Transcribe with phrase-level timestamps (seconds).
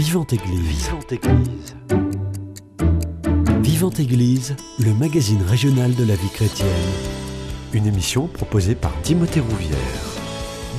[0.00, 0.88] Vivante Église.
[0.88, 1.76] Vivante Église.
[3.62, 6.66] Vivante Église, le magazine régional de la vie chrétienne.
[7.74, 9.76] Une émission proposée par Timothée Rouvière.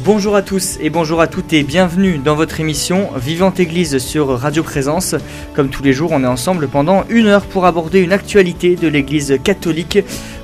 [0.03, 4.27] Bonjour à tous et bonjour à toutes et bienvenue dans votre émission Vivante Église sur
[4.29, 5.13] Radio Présence.
[5.53, 8.87] Comme tous les jours, on est ensemble pendant une heure pour aborder une actualité de
[8.87, 9.99] l'Église catholique.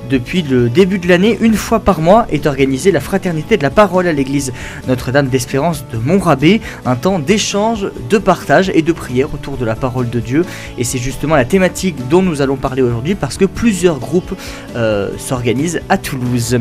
[0.08, 3.70] Depuis le début de l'année, une fois par mois est organisée la Fraternité de la
[3.70, 4.52] Parole à l'église
[4.86, 9.74] Notre-Dame d'Espérance de Montrabé, un temps d'échange, de partage et de prière autour de la
[9.74, 10.44] parole de Dieu.
[10.78, 14.34] Et c'est justement la thématique dont nous allons parler aujourd'hui parce que plusieurs groupes
[14.76, 16.58] euh, s'organisent à Toulouse.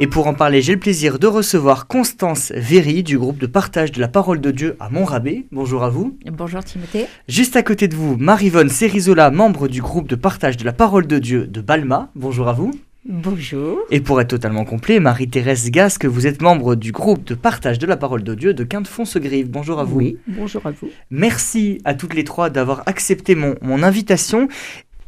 [0.00, 3.90] Et pour en parler, j'ai le plaisir de recevoir Constance Véry du groupe de partage
[3.90, 5.46] de la parole de Dieu à Montrabé.
[5.50, 6.16] Bonjour à vous.
[6.30, 7.06] Bonjour Timothée.
[7.26, 11.08] Juste à côté de vous, Marivonne Cerizola, membre du groupe de partage de la parole
[11.08, 12.10] de Dieu de Balma.
[12.14, 12.70] Bonjour à vous.
[13.06, 13.78] Bonjour.
[13.90, 17.86] Et pour être totalement complet, Marie-Thérèse Gasque, vous êtes membre du groupe de partage de
[17.86, 19.50] la parole de Dieu de Quinte-Fonsegrive.
[19.50, 19.96] Bonjour à vous.
[19.96, 20.90] Oui, bonjour à vous.
[21.10, 24.46] Merci à toutes les trois d'avoir accepté mon, mon invitation.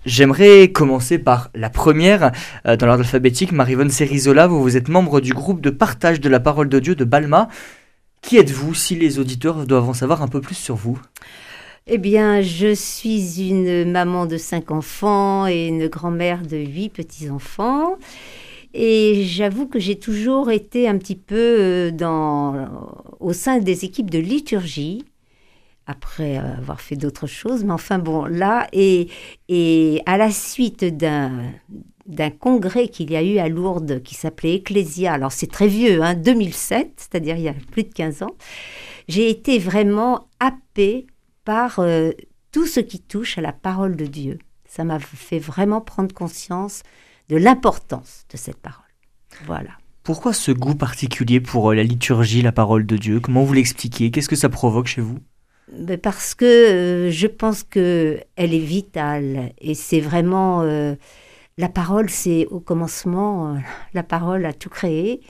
[0.06, 2.32] J'aimerais commencer par la première.
[2.66, 6.28] Euh, dans l'ordre alphabétique, Marivonne Cerizola, vous, vous êtes membre du groupe de partage de
[6.28, 7.48] la parole de Dieu de Balma.
[8.22, 10.98] Qui êtes-vous si les auditeurs doivent en savoir un peu plus sur vous?
[11.86, 17.96] Eh bien, je suis une maman de cinq enfants et une grand-mère de huit petits-enfants.
[18.72, 22.68] Et j'avoue que j'ai toujours été un petit peu euh, dans,
[23.18, 25.04] au sein des équipes de liturgie
[25.91, 27.64] après avoir fait d'autres choses.
[27.64, 29.08] Mais enfin bon, là, et,
[30.06, 35.32] à la suite d'un congrès qu'il y a eu à Lourdes qui s'appelait Ecclésia, alors
[35.32, 38.36] c'est très vieux, hein, 2007, c'est-à-dire il y a plus de 15 ans,
[39.08, 41.06] j'ai été vraiment happée
[41.44, 42.10] par euh,
[42.52, 44.38] tout ce qui touche à la parole de Dieu.
[44.66, 46.82] Ça m'a fait vraiment prendre conscience
[47.28, 48.84] de l'importance de cette parole.
[49.47, 49.70] Voilà.
[50.02, 53.20] Pourquoi ce goût particulier pour euh, la liturgie, la parole de Dieu?
[53.20, 54.10] Comment vous l'expliquez?
[54.10, 55.19] Qu'est-ce que ça provoque chez vous?
[56.03, 59.53] Parce que euh, je pense que elle est vitale.
[59.60, 60.94] Et c'est vraiment euh,
[61.58, 63.58] la parole, c'est au commencement, euh,
[63.94, 65.20] la parole a tout créé.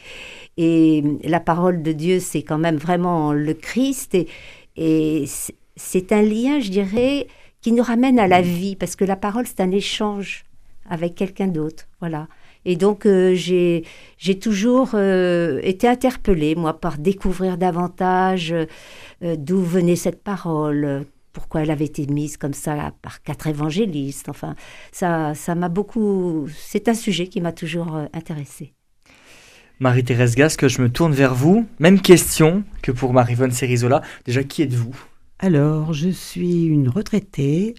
[0.57, 4.15] Et la parole de Dieu, c'est quand même vraiment le Christ.
[4.15, 4.29] Et,
[4.77, 5.25] et
[5.77, 7.27] c'est un lien, je dirais,
[7.61, 8.77] qui nous ramène à la vie.
[8.77, 10.45] Parce que la parole, c'est un échange
[10.89, 12.27] avec quelqu'un d'autre, voilà.
[12.65, 13.85] Et donc, j'ai
[14.41, 18.55] toujours été interpellée, moi, par découvrir davantage
[19.23, 24.29] euh, d'où venait cette parole, pourquoi elle avait été mise comme ça par quatre évangélistes.
[24.29, 24.55] Enfin,
[24.93, 26.49] ça, ça m'a beaucoup.
[26.57, 28.73] C'est un sujet qui m'a toujours euh, intéressé.
[29.79, 31.67] Marie-Thérèse Gasque, je me tourne vers vous.
[31.79, 34.03] Même question que pour Marie-Vonne Cerizola.
[34.25, 34.95] Déjà, qui êtes-vous?
[35.39, 37.75] Alors, je suis une retraitée,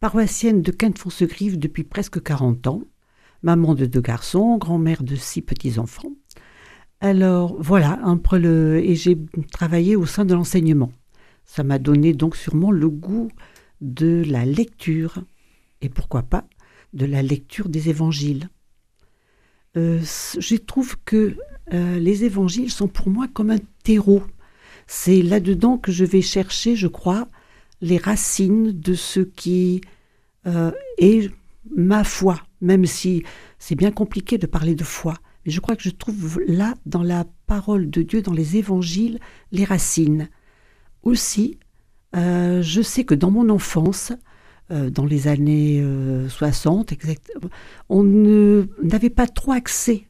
[0.00, 2.82] paroissienne de Quinte-Fonsegrive depuis presque 40 ans,
[3.42, 6.12] maman de deux garçons, grand-mère de six petits-enfants.
[7.00, 7.98] Alors voilà,
[8.32, 8.78] le...
[8.78, 9.18] et j'ai
[9.52, 10.92] travaillé au sein de l'enseignement.
[11.44, 13.28] Ça m'a donné donc sûrement le goût
[13.80, 15.22] de la lecture,
[15.82, 16.46] et pourquoi pas
[16.92, 18.48] de la lecture des évangiles.
[19.76, 20.00] Euh,
[20.38, 21.36] je trouve que
[21.72, 24.22] euh, les évangiles sont pour moi comme un terreau.
[24.86, 27.28] C'est là-dedans que je vais chercher, je crois,
[27.80, 29.82] les racines de ce qui
[30.46, 31.30] euh, est
[31.74, 33.22] ma foi, même si
[33.58, 35.14] c'est bien compliqué de parler de foi.
[35.44, 39.20] Mais je crois que je trouve là, dans la parole de Dieu, dans les évangiles,
[39.52, 40.28] les racines.
[41.02, 41.58] Aussi,
[42.16, 44.12] euh, je sais que dans mon enfance,
[44.72, 45.84] euh, dans les années
[46.28, 47.14] 60, euh,
[47.88, 48.02] on
[48.82, 50.08] n'avait pas trop accès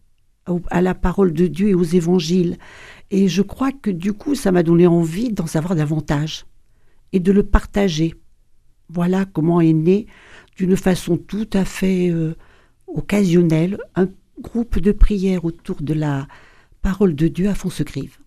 [0.71, 2.57] à la parole de Dieu et aux évangiles.
[3.11, 6.47] Et je crois que du coup, ça m'a donné envie d'en savoir davantage
[7.13, 8.15] et de le partager.
[8.89, 10.07] Voilà comment est né,
[10.57, 12.13] d'une façon tout à fait
[12.87, 14.09] occasionnelle, un
[14.41, 16.27] groupe de prière autour de la
[16.83, 18.19] parole de Dieu à Fonsegrive.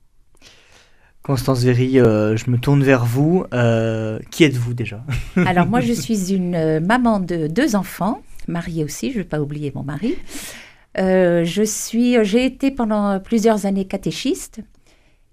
[1.24, 3.46] Constance Véry, euh, je me tourne vers vous.
[3.54, 5.04] Euh, qui êtes-vous déjà?
[5.36, 9.30] Alors moi, je suis une euh, maman de deux enfants, mariée aussi, je ne vais
[9.30, 10.16] pas oublier mon mari.
[10.96, 14.62] je suis, j'ai été pendant plusieurs années catéchiste,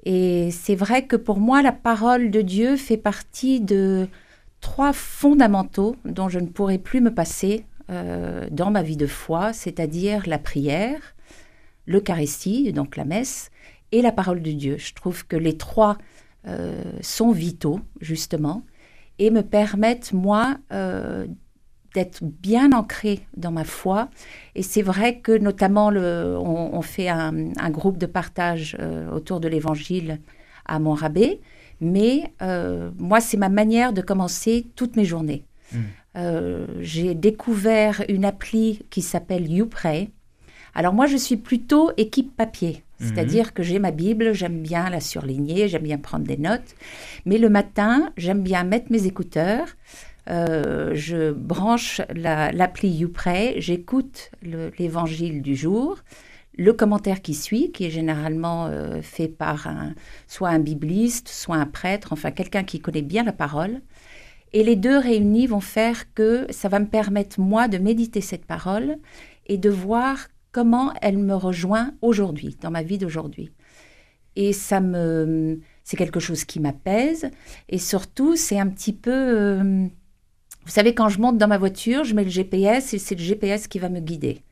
[0.04, 4.06] et c'est vrai que pour moi, la parole de Dieu fait partie de
[4.66, 9.52] trois fondamentaux dont je ne pourrai plus me passer euh, dans ma vie de foi,
[9.52, 11.14] c'est-à-dire la prière,
[11.86, 13.52] l'Eucharistie, donc la messe,
[13.92, 14.76] et la parole de Dieu.
[14.76, 15.98] Je trouve que les trois
[16.48, 18.64] euh, sont vitaux, justement,
[19.20, 21.28] et me permettent, moi, euh,
[21.94, 24.10] d'être bien ancrée dans ma foi.
[24.56, 28.76] Et c'est vrai que, notamment, on, fait un, groupe de partage
[29.14, 30.20] autour de l'Évangile
[30.64, 31.40] à Montrabé,
[31.80, 32.32] mais
[32.98, 35.44] moi, c'est ma manière de commencer toutes mes journées.
[35.72, 35.78] Mmh.
[36.16, 40.10] Euh, j'ai découvert une appli qui s'appelle YouPray.
[40.74, 42.82] Alors moi, je suis plutôt équipe papier.
[43.00, 43.08] Mhm.
[43.08, 46.74] C'est-à-dire que j'ai ma Bible, j'aime bien la surligner, j'aime bien prendre des notes.
[47.26, 49.68] Mais le matin, j'aime bien mettre mes écouteurs.
[50.28, 54.30] Euh, je branche l'appli YouPray, j'écoute
[54.78, 55.98] l'évangile du jour,
[56.56, 59.94] le commentaire qui suit, qui est généralement euh, fait par un,
[60.26, 63.82] soit un bibliste, soit un prêtre, enfin quelqu'un qui connaît bien la parole.
[64.52, 68.46] Et les deux réunis vont faire que ça va me permettre, moi, de méditer cette
[68.46, 68.96] parole
[69.46, 73.52] et de voir comment elle me rejoint aujourd'hui, dans ma vie d'aujourd'hui.
[74.34, 77.30] Et ça me, c'est quelque chose qui m'apaise.
[77.68, 79.86] Et surtout, c'est un petit peu, euh,
[80.64, 83.22] vous savez, quand je monte dans ma voiture, je mets le GPS et c'est le
[83.22, 84.42] GPS qui va me guider.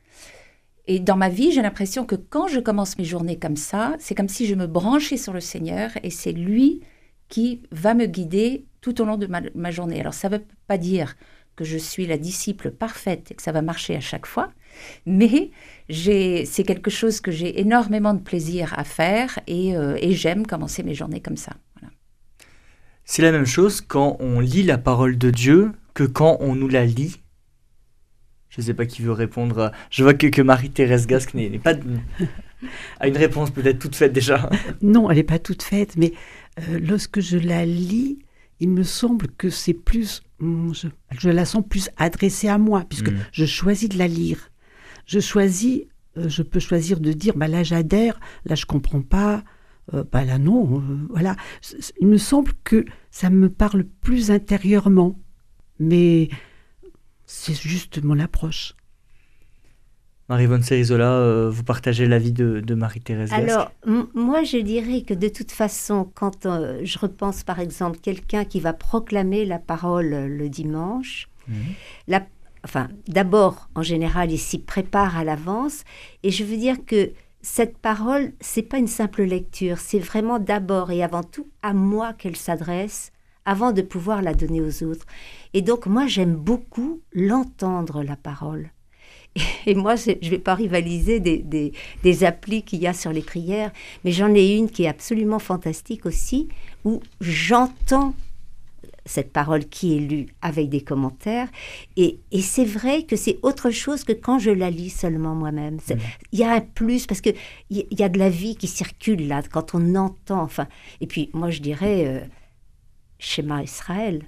[0.87, 4.13] Et dans ma vie, j'ai l'impression que quand je commence mes journées comme ça, c'est
[4.13, 6.81] comme si je me branchais sur le Seigneur et c'est lui
[7.27, 9.99] qui va me guider tout au long de ma, journée.
[9.99, 11.15] Alors ça ne veut pas dire
[11.55, 14.51] que je suis la disciple parfaite et que ça va marcher à chaque fois,
[15.05, 15.49] mais
[15.89, 20.93] c'est quelque chose que j'ai énormément de plaisir à faire et, euh, j'aime commencer mes
[20.93, 21.53] journées comme ça.
[23.05, 26.67] C'est la même chose quand on lit la parole de Dieu que quand on nous
[26.67, 27.21] la lit.
[28.49, 29.71] Je ne sais pas qui veut répondre.
[29.89, 31.73] Je vois que, que Marie-Thérèse Gasque n'est pas
[32.99, 34.49] a une réponse peut-être toute faite déjà.
[34.81, 36.13] Non, elle n'est pas toute faite, mais
[36.59, 38.19] euh, lorsque je la lis,
[38.59, 40.71] il me semble que c'est plus, hmm,
[41.11, 43.17] je, la sens plus adressée à moi, puisque hmm.
[43.31, 44.51] je choisis de la lire
[45.05, 45.83] je choisis,
[46.17, 49.43] euh, je peux choisir de dire, bah là j'adhère, là je comprends pas,
[49.93, 51.35] euh, bah là non, voilà.
[51.99, 55.19] Il me semble que ça me parle plus intérieurement,
[55.79, 56.29] mais
[57.25, 58.73] c'est juste mon approche.
[60.27, 63.71] Marie-Vonne Cerizola, vous partagez l'avis de, de Marie-Thérèse Alors,
[64.15, 66.47] moi, je dirais que de toute façon, quand
[66.83, 71.53] je repense par exemple quelqu'un qui va proclamer la parole le dimanche, mmh.
[72.07, 72.25] la,
[72.63, 75.83] enfin, d'abord, en général, il s'y prépare à l'avance.
[76.23, 77.11] Et je veux dire que
[77.41, 82.13] cette parole, c'est pas une simple lecture, c'est vraiment d'abord et avant tout à moi
[82.13, 83.11] qu'elle s'adresse
[83.45, 85.05] avant de pouvoir la donner aux autres.
[85.53, 88.71] Et donc, moi, j'aime beaucoup l'entendre, la parole.
[89.65, 93.11] Et moi, je ne vais pas rivaliser des, des, des applis qu'il y a sur
[93.11, 93.71] les prières,
[94.03, 96.47] mais j'en ai une qui est absolument fantastique aussi,
[96.83, 98.13] où j'entends
[99.05, 101.47] cette parole qui est lue avec des commentaires.
[101.95, 105.75] Et, c'est vrai que c'est autre chose que quand je la lis seulement moi-même.
[105.75, 105.93] Mm.
[106.31, 107.35] Il y a un plus parce qu'il
[107.69, 110.41] y, y a de la vie qui circule là, quand on entend.
[110.41, 110.67] Enfin,
[111.01, 112.19] et puis moi je dirais, euh,
[113.19, 114.23] schéma Israël.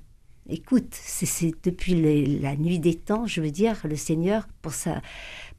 [0.50, 5.02] Écoute, c'est depuis la nuit des temps, je veux dire, le Seigneur, pour, ça,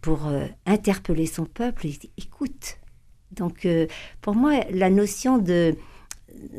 [0.01, 1.87] pour euh, interpeller son peuple,
[2.17, 2.79] écoute.
[3.33, 3.87] Donc, euh,
[4.23, 5.75] pour moi, la notion de,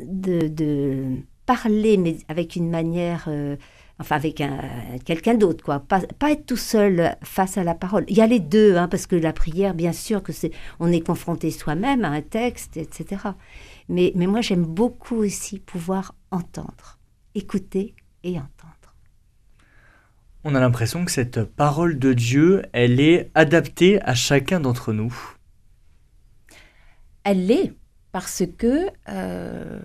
[0.04, 3.56] de, de parler, mais avec une manière, euh,
[3.98, 4.60] enfin avec un,
[5.04, 5.80] quelqu'un d'autre, quoi.
[5.80, 8.04] Pas, pas, être tout seul face à la parole.
[8.06, 10.92] Il y a les deux, hein, parce que la prière, bien sûr, que c'est, on
[10.92, 13.18] est confronté soi-même à un texte, etc.
[13.90, 17.00] Mais, mais moi, j'aime beaucoup aussi pouvoir entendre,
[17.34, 18.94] écouter et entendre.
[20.44, 25.12] On a l'impression que cette parole de Dieu, elle est adaptée à chacun d'entre nous.
[27.24, 27.74] Elle l'est,
[28.12, 29.80] parce que euh,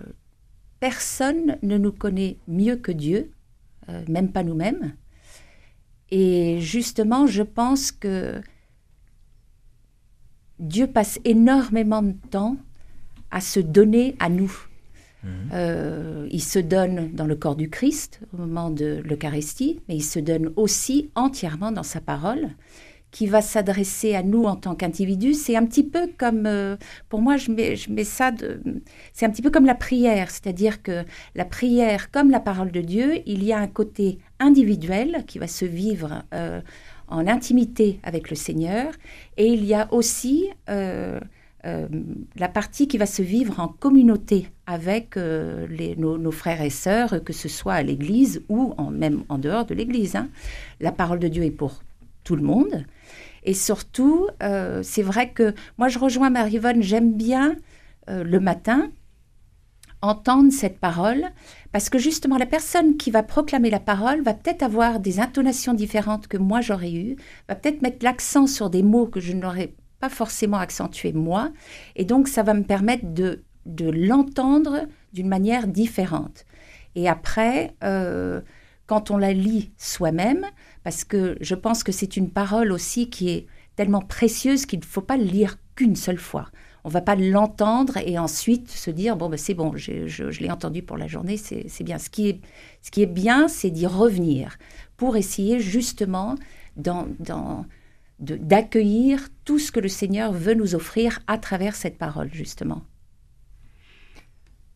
[0.78, 3.32] personne ne nous connaît mieux que Dieu,
[3.88, 4.94] euh, même pas nous-mêmes.
[6.12, 8.40] Et justement, je pense que
[10.60, 12.56] Dieu passe énormément de temps
[13.30, 14.52] à se donner à nous.
[15.22, 15.28] Mmh.
[15.52, 20.04] Euh, il se donne dans le corps du Christ au moment de l'Eucharistie, mais il
[20.04, 22.50] se donne aussi entièrement dans sa parole
[23.16, 26.76] qui va s'adresser à nous en tant qu'individus, c'est un petit peu comme, euh,
[27.08, 28.30] pour moi, je mets, je mets ça,
[29.14, 31.02] c'est un petit peu comme la prière, c'est-à-dire que
[31.34, 35.46] la prière, comme la parole de Dieu, il y a un côté individuel qui va
[35.46, 36.60] se vivre euh,
[37.08, 38.92] en intimité avec le Seigneur,
[39.38, 41.18] et il y a aussi euh,
[42.36, 47.32] la partie qui va se vivre en communauté avec les, nos, frères et sœurs, que
[47.32, 50.16] ce soit à l'Église ou même en dehors de l'Église.
[50.16, 50.28] Hein.
[50.80, 51.82] La parole de Dieu est pour
[52.26, 52.84] tout le monde.
[53.44, 57.56] Et surtout, euh, c'est vrai que moi, je rejoins Marie-Yvonne, j'aime bien
[58.10, 58.90] euh, le matin
[60.02, 61.24] entendre cette parole,
[61.72, 65.74] parce que justement, la personne qui va proclamer la parole va peut-être avoir des intonations
[65.74, 67.16] différentes que moi j'aurais eues,
[67.48, 71.50] va peut-être mettre l'accent sur des mots que je n'aurais pas forcément accentués moi,
[71.96, 76.44] et donc ça va me permettre de, de l'entendre d'une manière différente.
[76.94, 78.40] Et après, euh,
[78.86, 80.46] quand on la lit soi-même,
[80.84, 84.84] parce que je pense que c'est une parole aussi qui est tellement précieuse qu'il ne
[84.84, 86.48] faut pas le lire qu'une seule fois.
[86.84, 90.50] On va pas l'entendre et ensuite se dire bon ben c'est bon, je, je, l'ai
[90.50, 91.98] entendu pour la journée, c'est bien.
[91.98, 92.40] Ce qui est,
[92.80, 94.56] ce qui est bien, c'est d'y revenir
[94.96, 96.36] pour essayer justement
[96.76, 97.66] dans, dans,
[98.18, 102.82] d'accueillir tout ce que le Seigneur veut nous offrir à travers cette parole, justement.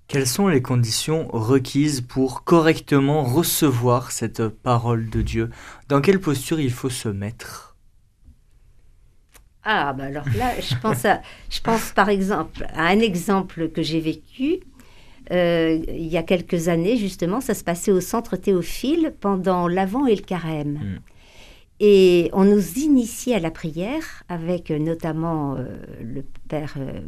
[0.08, 5.50] Quelles sont les conditions requises pour correctement recevoir cette parole de Dieu?
[5.88, 7.76] Dans quelle posture il faut se mettre?
[9.62, 13.82] Ah, bah alors là, je pense, à, je pense par exemple à un exemple que
[13.82, 14.60] j'ai vécu.
[15.30, 20.06] Euh, il y a quelques années, justement, ça se passait au centre Théophile pendant l'Avent
[20.06, 20.72] et le Carême.
[20.72, 20.98] Mm.
[21.80, 27.00] Et on nous initiait à la prière avec euh, notamment euh, le père euh,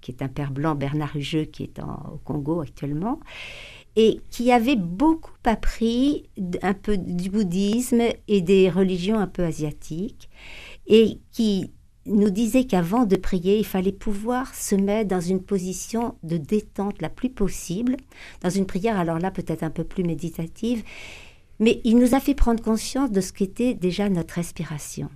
[0.00, 3.20] qui est un père blanc, Bernard Hugeux, qui est au Congo actuellement,
[3.96, 6.28] et qui avait beaucoup appris
[6.62, 10.28] un peu du bouddhisme et des religions un peu asiatiques,
[10.86, 11.72] et qui
[12.04, 17.02] nous disait qu'avant de prier, il fallait pouvoir se mettre dans une position de détente
[17.02, 17.96] la plus possible,
[18.42, 20.84] dans une prière, alors là peut-être un peu plus méditative,
[21.58, 25.10] mais il nous a fait prendre conscience de ce qu'était déjà notre respiration.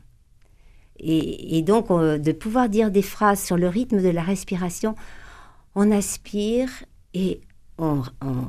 [1.02, 4.94] Et, donc, euh, de pouvoir dire des phrases sur le rythme de la respiration,
[5.74, 6.68] on aspire
[7.14, 7.40] et
[7.78, 8.46] on, on-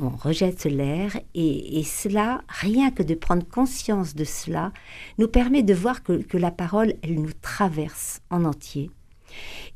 [0.00, 1.18] on rejette l'air.
[1.34, 4.72] Et, et cela, rien que de prendre conscience de cela,
[5.18, 8.90] nous permet de voir que, que la parole, elle nous traverse en entier.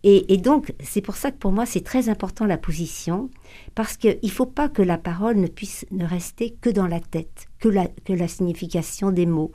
[0.06, 3.30] Et, donc, c'est pour ça que pour moi, c'est très important la position,
[3.74, 7.00] parce qu'il ne faut pas que la parole ne puisse ne rester que dans la
[7.00, 9.52] tête, que la, que la signification des mots.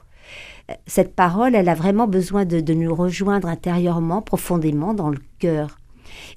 [0.70, 5.78] Euh, Cette parole, elle a vraiment besoin de, nous rejoindre intérieurement, profondément dans le cœur.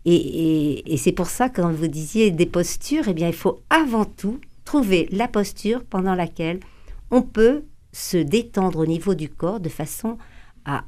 [0.05, 3.61] Et, et- et c'est pour ça, quand vous disiez des postures, eh bien, il faut
[3.71, 6.59] avant tout trouver la posture pendant laquelle
[7.09, 10.19] on peut se détendre au niveau du corps de façon
[10.65, 10.83] à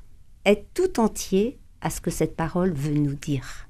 [0.46, 3.68] être tout entier à ce que cette parole veut nous dire.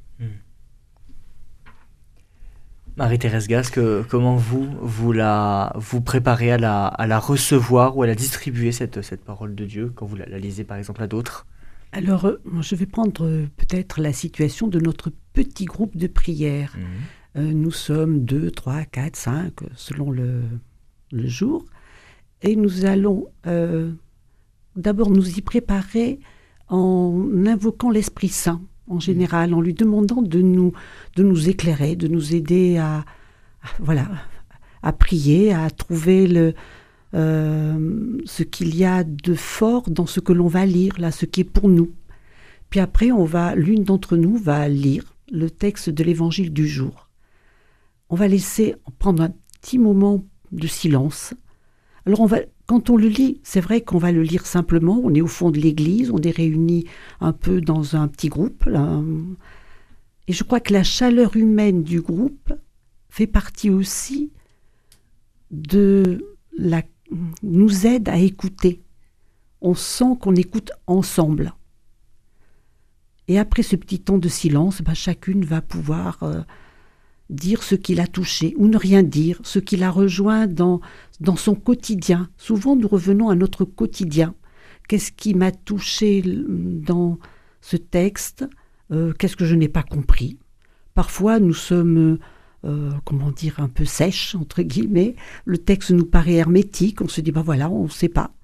[2.98, 8.08] Marie-Thérèse Gasque, comment vous, vous la, vous préparez à la, à la recevoir ou à
[8.08, 11.08] la distribuer, cette, cette parole de Dieu, quand vous la, la lisez par exemple à
[11.08, 11.46] d'autres?
[11.92, 16.78] Alors, euh, je vais prendre euh, peut-être la situation de notre petit groupe de prière.
[17.36, 20.44] Euh, nous sommes 2, 3, 4, 5, selon le,
[21.12, 21.66] le jour.
[22.44, 23.92] Et nous allons euh,
[24.78, 26.20] d'abord nous y préparer
[26.70, 30.74] en invoquant l'Esprit Saint, en général, en lui demandant de nous,
[31.16, 33.06] de nous éclairer, de nous aider à,
[33.80, 34.08] voilà,
[34.82, 36.54] à prier, à trouver le,
[37.14, 41.26] euh, ce qu'il y a de fort dans ce que l'on va lire, là, ce
[41.26, 41.92] qui est pour nous.
[42.70, 47.10] Puis après, on va, l'une d'entre nous va lire le texte de l'évangile du jour.
[48.10, 51.34] On va laisser prendre un petit moment de silence.
[52.06, 55.00] Alors on va, quand on le lit, c'est vrai qu'on va le lire simplement.
[55.04, 56.86] On est au fond de l'église, on est réunis
[57.20, 58.68] un peu dans un petit groupe.
[60.28, 62.54] Et je crois que la chaleur humaine du groupe
[63.10, 64.32] fait partie aussi
[65.52, 66.26] de
[66.58, 66.82] la,
[67.44, 68.82] nous aide à écouter.
[69.62, 71.54] On sent qu'on écoute ensemble.
[73.28, 76.42] Et après ce petit temps de silence, ben, chacune va pouvoir euh,
[77.30, 80.82] dire ce qui l'a touché ou ne rien dire, ce qui l'a rejoint dans,
[81.20, 82.30] dans son quotidien.
[82.38, 84.36] Souvent, nous revenons à notre quotidien.
[84.88, 87.18] Qu'est-ce qui m'a touché dans
[87.62, 88.48] ce texte?
[88.92, 90.38] Euh, Qu'est-ce que je n'ai pas compris?
[90.94, 92.20] Parfois, nous sommes,
[92.64, 95.16] euh, comment dire, un peu sèches, entre guillemets.
[95.46, 97.02] Le texte nous paraît hermétique.
[97.02, 98.36] On se dit, ben voilà, on ne sait pas.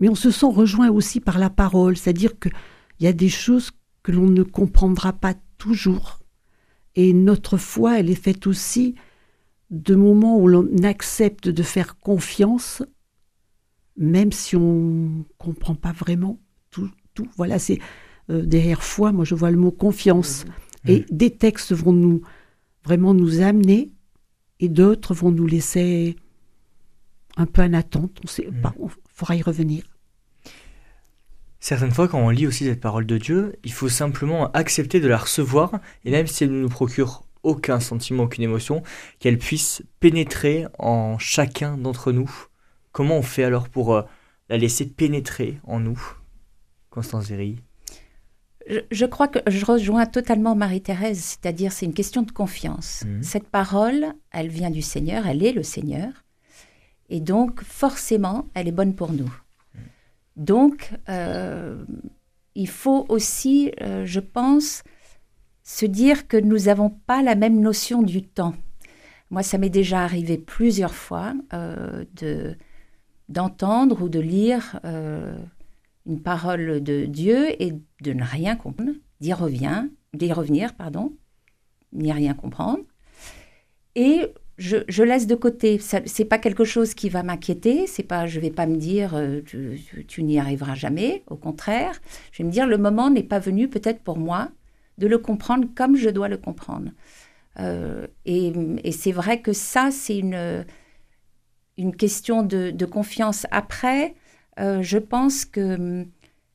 [0.00, 1.96] Mais on se sent rejoint aussi par la parole.
[1.96, 2.52] C'est-à-dire qu'il
[3.00, 3.70] y a des choses
[4.02, 6.18] que l'on ne comprendra pas toujours.
[6.96, 8.94] Et notre foi, elle est faite aussi
[9.70, 12.82] de moments où l'on accepte de faire confiance,
[13.96, 14.74] même si on
[15.18, 16.38] ne comprend pas vraiment
[16.70, 16.90] tout.
[17.14, 17.26] tout.
[17.36, 17.78] Voilà, c'est
[18.30, 20.44] euh, derrière foi, moi je vois le mot confiance.
[20.86, 22.20] Et des textes vont nous
[22.84, 23.90] vraiment nous amener,
[24.60, 26.16] et d'autres vont nous laisser
[27.36, 28.20] un peu en attente.
[28.22, 28.60] On sait Mhm.
[28.60, 29.84] pas, il faudra y revenir.
[31.64, 35.08] Certaines fois, quand on lit aussi cette parole de Dieu, il faut simplement accepter de
[35.08, 38.82] la recevoir, et même si elle ne nous procure aucun sentiment, aucune émotion,
[39.18, 42.30] qu'elle puisse pénétrer en chacun d'entre nous.
[42.92, 44.02] Comment on fait alors pour euh,
[44.50, 45.98] la laisser pénétrer en nous
[46.90, 47.60] Constance Zéry?
[48.68, 53.04] Je, je crois que je rejoins totalement Marie-Thérèse, c'est-à-dire c'est une question de confiance.
[53.06, 53.22] Mhm.
[53.22, 56.12] Cette parole, elle vient du Seigneur, elle est le Seigneur,
[57.08, 59.34] et donc forcément, elle est bonne pour nous.
[60.36, 61.84] Donc, euh,
[62.54, 64.82] il faut aussi, euh, je pense,
[65.62, 68.54] se dire que nous n'avons pas la même notion du temps.
[69.30, 72.56] Moi, ça m'est déjà arrivé plusieurs fois euh, de
[73.30, 77.72] d'entendre ou de lire une parole de Dieu et
[78.02, 81.16] de ne rien comprendre, d'y revient, d'y revenir, pardon,
[81.94, 82.82] n'y rien comprendre.
[83.94, 84.26] Et
[84.56, 85.78] je, laisse de côté.
[85.78, 87.86] C'est pas quelque chose qui va m'inquiéter.
[87.86, 91.24] C'est pas, je vais pas me dire euh, tu, n'y arriveras jamais.
[91.26, 92.00] Au contraire,
[92.32, 94.50] je vais me dire le moment n'est pas venu peut-être pour moi
[94.98, 96.90] de le comprendre comme je dois le comprendre.
[97.58, 98.52] Euh, et,
[98.92, 100.64] c'est vrai que ça, c'est une,
[101.76, 103.46] une question de, confiance.
[103.50, 104.14] Après,
[104.60, 106.06] euh, je pense que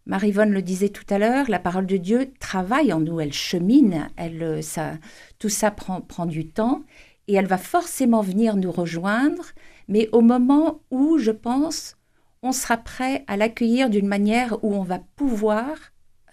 [0.05, 4.09] Marie-Vonne le disait tout à l'heure, la parole de Dieu travaille en nous, elle chemine,
[4.15, 4.93] elle, ça,
[5.37, 6.83] tout ça prend, prend du temps
[7.29, 9.45] et elle va forcément venir nous rejoindre,
[9.87, 11.95] mais au moment où, je pense,
[12.41, 15.77] on sera prêt à l'accueillir d'une manière où on va pouvoir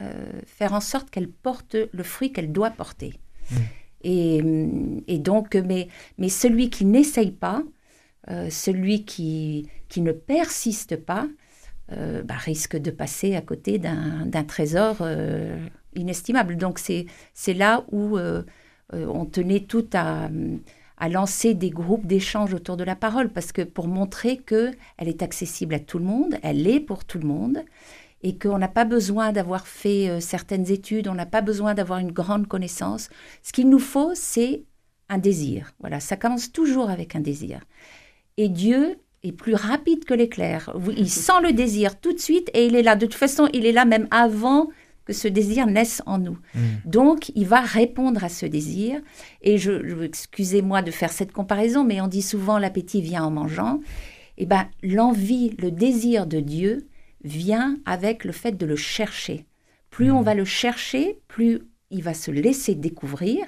[0.01, 3.13] euh, faire en sorte qu'elle porte le fruit qu'elle doit porter.
[3.51, 3.57] Mmh.
[4.05, 7.63] Et, donc, mais, mais celui qui n'essaye pas,
[8.31, 11.29] euh, celui qui, qui ne persiste pas,
[11.93, 15.07] euh, bah, risque de passer à côté d'un trésor
[15.95, 16.57] inestimable.
[16.57, 18.17] Donc c'est là où
[18.93, 20.31] on tenait tout à,
[20.99, 25.09] à lancer des groupes d'échange autour de la parole parce que pour montrer que elle
[25.09, 27.65] est accessible à tout le monde, elle est pour tout le monde
[28.23, 31.99] et qu'on n'a pas besoin d'avoir fait euh, certaines études, on n'a pas besoin d'avoir
[31.99, 33.09] une grande connaissance.
[33.43, 34.65] Ce qu'il nous faut, c'est
[35.09, 35.75] un désir.
[35.81, 37.61] Voilà, ça commence toujours avec un désir.
[38.37, 40.75] Et Dieu est plus rapide que l'éclair.
[40.97, 42.97] Il sent le désir tout de suite et il est là.
[42.97, 44.69] De toute façon, il est là même avant
[45.07, 46.39] que ce désir naisse en nous.
[46.55, 46.61] Mm.
[46.85, 49.01] Donc, il va répondre à ce désir.
[49.41, 53.81] Et je, excusez-moi de faire cette comparaison, mais on dit souvent l'appétit vient en mangeant.
[54.37, 56.89] Eh ben, l'envie, le désir de Dieu
[57.25, 59.47] vient avec le fait de le chercher.
[59.91, 60.25] Plus on mm.
[60.25, 61.61] va le chercher, plus
[61.91, 63.45] il va se laisser découvrir,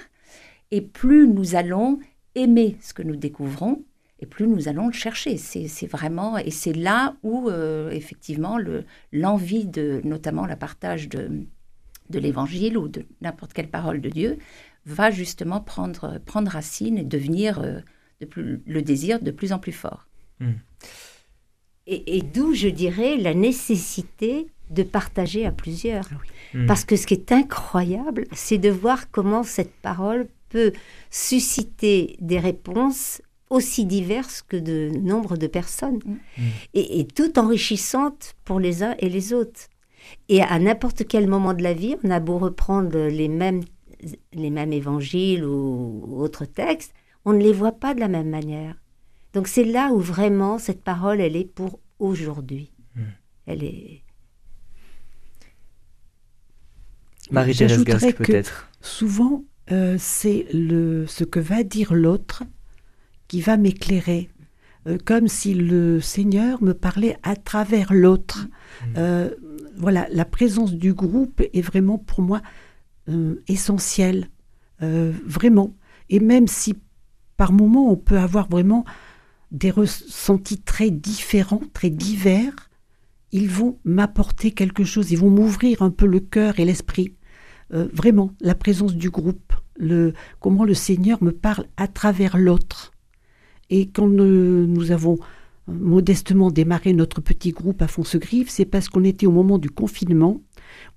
[0.71, 1.99] et plus nous allons
[2.35, 3.83] aimer ce que nous découvrons,
[4.19, 5.37] et plus nous allons le chercher.
[5.37, 8.57] C'est vraiment, et c'est là où euh, effectivement
[9.11, 11.45] l'envie de, notamment le partage de,
[12.09, 14.37] de l'évangile ou de n'importe quelle parole de Dieu,
[14.85, 17.79] va justement prendre, prendre racine et devenir euh,
[18.19, 20.07] de plus, le désir de plus en plus fort.
[20.39, 20.53] Hmm.
[21.91, 26.07] Et, d'où, je dirais, la nécessité de partager à plusieurs.
[26.13, 26.65] Ah hmm.
[26.67, 30.71] Parce que ce qui est incroyable, c'est de voir comment cette parole peut
[31.09, 36.43] susciter des réponses aussi diverses que de nombre de personnes, mm.
[36.75, 39.67] et, tout enrichissante pour les uns et les autres.
[40.27, 43.61] Et à n'importe quel moment de la vie, on a beau reprendre les mêmes,
[44.33, 46.93] les mêmes évangiles ou, autres textes,
[47.25, 48.75] on ne les voit pas de la même manière.
[49.33, 52.71] Donc c'est là où vraiment cette parole, elle est pour aujourd'hui.
[52.95, 53.01] Mm.
[53.47, 54.03] Elle est...
[57.31, 58.69] Marie-Thérèse peut-être.
[58.81, 62.43] Souvent, euh, c'est le, ce que va dire l'autre
[63.29, 64.29] qui va m'éclairer,
[64.87, 68.47] euh, comme si le Seigneur me parlait à travers l'autre.
[68.81, 68.93] Mm.
[68.97, 69.29] Euh,
[69.77, 72.41] voilà, la présence du groupe est vraiment pour moi
[73.07, 74.27] euh, essentielle,
[74.81, 75.75] vraiment.
[76.09, 76.73] Et même si
[77.35, 78.85] par moments on peut avoir vraiment
[79.51, 82.69] des ressentis très différents, très divers,
[83.33, 87.13] ils vont m'apporter quelque chose, ils vont m'ouvrir un peu le cœur et l'esprit.
[87.71, 92.93] vraiment, la présence du groupe, le, comment le Seigneur me parle à travers l'autre.
[93.69, 95.17] Et quand nous, avons
[95.67, 100.41] modestement démarré notre petit groupe à Foncegrive, c'est parce qu'on était au moment du confinement,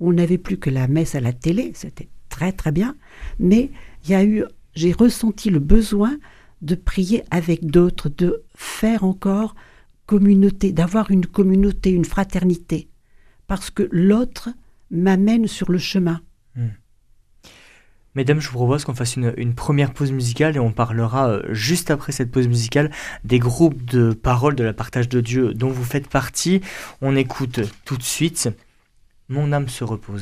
[0.01, 2.97] on n'avait plus que la messe à la télé, c'était très très bien,
[3.39, 3.71] mais
[4.05, 6.17] il y a eu, j'ai ressenti le besoin
[6.63, 9.55] de prier avec d'autres, de faire encore
[10.07, 12.89] communauté, d'avoir une communauté, une fraternité,
[13.47, 14.51] parce que l'autre
[14.91, 16.21] m'amène sur le chemin.
[18.15, 21.91] Mesdames, je vous propose qu'on fasse une, première pause musicale et on parlera euh, juste
[21.91, 22.91] après cette pause musicale
[23.25, 26.61] des groupes de paroles de la partage de Dieu dont vous faites partie.
[27.01, 28.51] On écoute tout de suite
[29.29, 30.21] Mon âme se repose.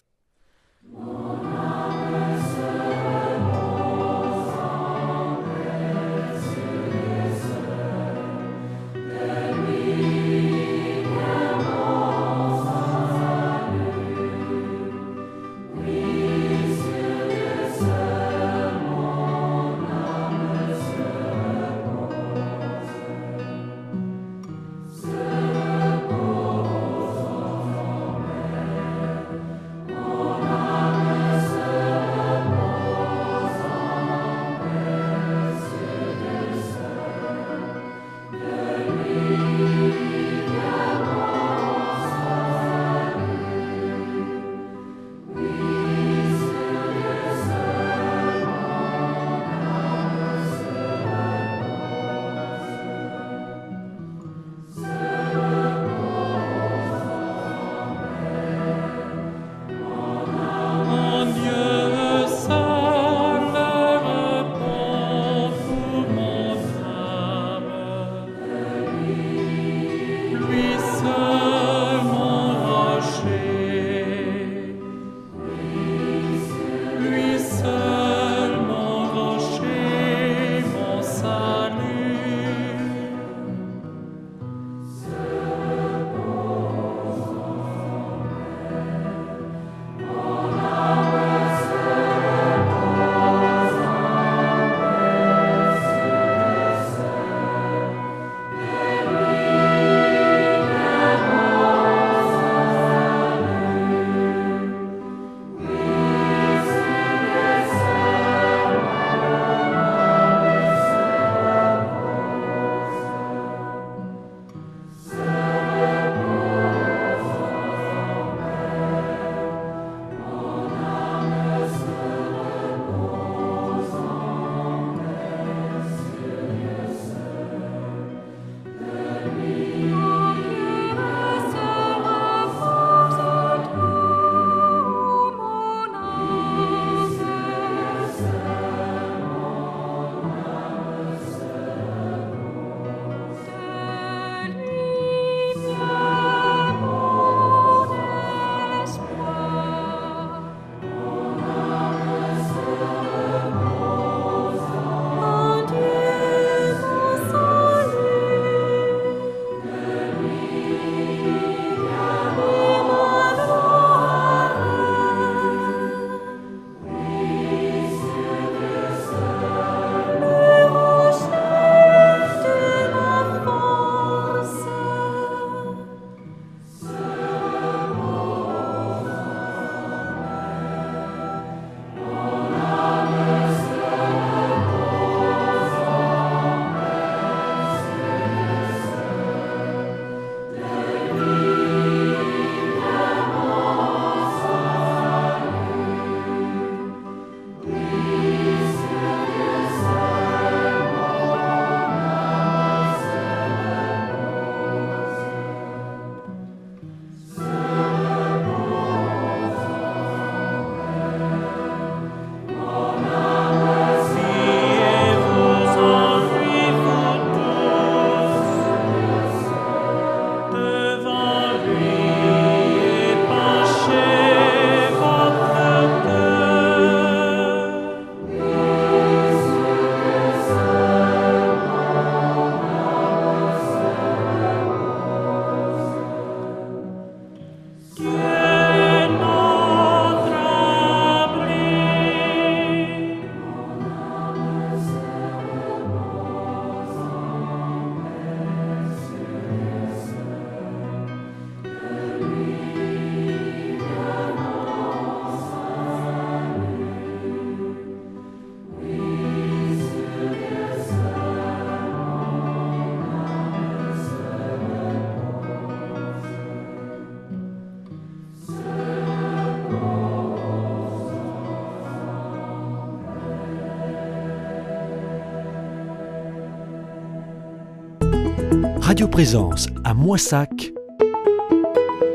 [279.20, 280.72] Présence à Moissac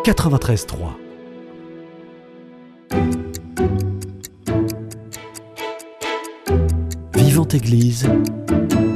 [0.03, 0.75] 93.3.
[7.13, 8.09] Vivante Église,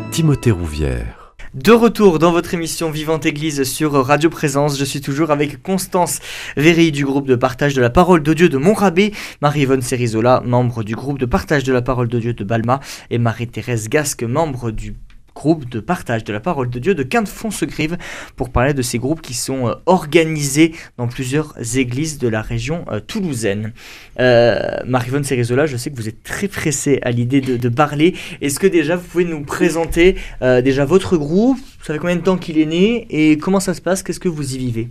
[0.10, 1.36] Timothée Rouvière.
[1.54, 6.20] De retour dans votre émission Vivante Église sur Radio Présence, je suis toujours avec Constance
[6.58, 10.82] Véry du groupe de partage de la parole de Dieu de Montrabé, Marie-Yvonne Cerizola, membre
[10.82, 12.80] du groupe de partage de la parole de Dieu de Balma,
[13.12, 14.96] et Marie-Thérèse Gasque, membre du
[15.40, 17.98] groupe de partage de la parole de Dieu de Quinte-Font-se-Grive
[18.36, 22.84] pour parler de ces groupes qui sont euh, organisés dans plusieurs églises de la région
[22.92, 23.72] euh, toulousaine.
[24.20, 28.16] Euh, Marie-Vonne Cerizola, je sais que vous êtes très pressée à l'idée de, parler.
[28.42, 31.58] Est-ce que déjà vous pouvez nous présenter déjà votre groupe?
[31.58, 33.06] Vous savez combien de temps qu'il est né?
[33.10, 34.02] Et comment ça se passe?
[34.02, 34.90] Qu'est-ce que vous y vivez?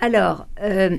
[0.00, 0.96] Alors, euh,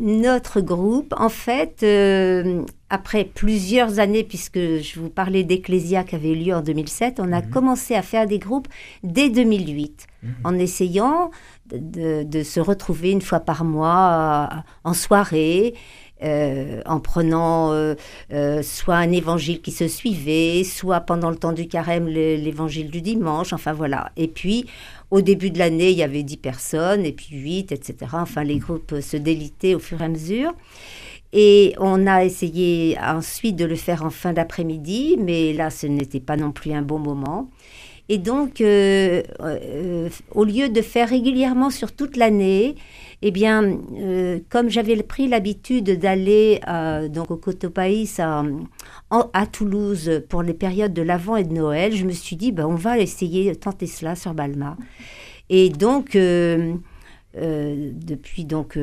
[0.00, 6.32] notre groupe, en fait, euh, après plusieurs années, puisque je vous parlais d'Ecclésia qui avait
[6.32, 7.50] eu lieu en 2007, on a mhm.
[7.50, 8.66] commencé à faire des groupes
[9.04, 10.34] dès 2008, mhm.
[10.42, 11.30] en essayant
[11.66, 15.74] de, se retrouver une fois par mois euh, en soirée.
[16.86, 17.72] en prenant
[18.62, 23.52] soit un évangile qui se suivait, soit pendant le temps du carême l'évangile du dimanche,
[23.52, 24.10] enfin voilà.
[24.16, 24.66] Et puis
[25.12, 27.94] au début de l'année, il y avait 10 personnes, et puis 8, etc.
[28.14, 30.54] Enfin, les groupes se délitaient au fur et à mesure.
[31.34, 36.18] Et on a essayé ensuite de le faire en fin d'après-midi, mais là, ce n'était
[36.18, 37.50] pas non plus un bon moment.
[38.08, 42.74] Et donc, euh, euh, au lieu de faire régulièrement sur toute l'année,
[43.22, 48.44] eh bien, euh, comme j'avais pris l'habitude d'aller euh, donc au Cotopaïs à,
[49.10, 52.66] à, Toulouse pour les périodes de l'Avent et de Noël, je me suis dit, ben,
[52.66, 54.76] on va essayer de tenter cela sur Balma.
[55.50, 56.74] Et donc, euh,
[57.34, 58.76] depuis donc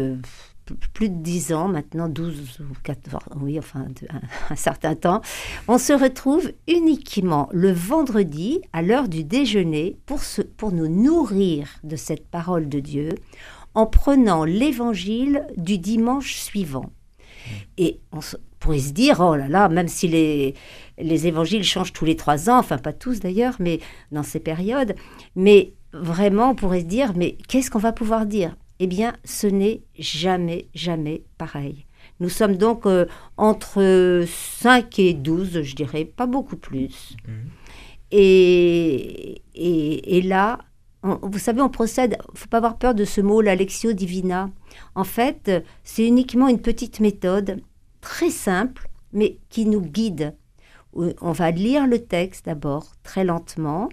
[0.94, 4.22] plus de 10 ans, maintenant 12 ou 14, oui, enfin un,
[4.52, 5.22] un, certain temps,
[5.68, 11.68] on se retrouve uniquement le vendredi à l'heure du déjeuner pour, se, pour nous nourrir
[11.84, 13.10] de cette parole de Dieu
[13.74, 16.92] en prenant l'évangile du dimanche suivant.
[17.78, 18.20] Et on
[18.60, 20.54] pourrait se dire, oh là là, même si les,
[20.98, 23.80] les évangiles changent tous les trois ans, enfin pas tous d'ailleurs, mais
[24.12, 24.96] dans ces périodes,
[25.36, 28.56] mais vraiment on pourrait se dire, mais qu'est-ce qu'on va pouvoir dire?
[28.80, 31.86] Eh bien, ce n'est jamais, jamais pareil.
[32.20, 33.06] Nous sommes donc euh,
[33.38, 37.16] entre 5 et 12, je dirais, pas beaucoup plus.
[37.28, 37.32] Mmh.
[38.12, 40.60] Et, et, et, là,
[41.04, 44.50] vous savez, on procède, faut pas avoir peur de ce mot, la lectio divina.
[44.96, 45.52] En fait,
[45.84, 47.62] c'est uniquement une petite méthode
[48.02, 50.36] très simple, mais qui nous guide.
[50.94, 53.90] On va lire le texte d'abord très lentement,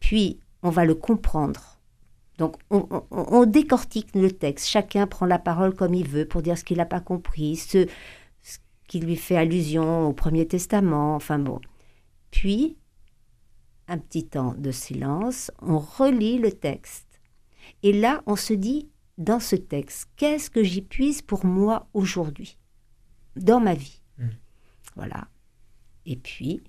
[0.00, 1.78] puis on va le comprendre.
[2.38, 6.64] Donc on, décortique le texte, chacun prend la parole comme il veut pour dire ce
[6.64, 7.86] qu'il n'a pas compris, ce
[8.88, 11.60] qui lui fait allusion au Premier Testament, enfin bon.
[12.30, 12.76] Puis
[13.92, 17.20] un petit temps de silence, on relit le texte.
[17.82, 22.58] Et là, on se dit, dans ce texte, qu'est-ce que j'y puise pour moi aujourd'hui,
[23.36, 24.28] dans ma vie mmh.
[24.96, 25.28] Voilà.
[26.06, 26.62] Et puis,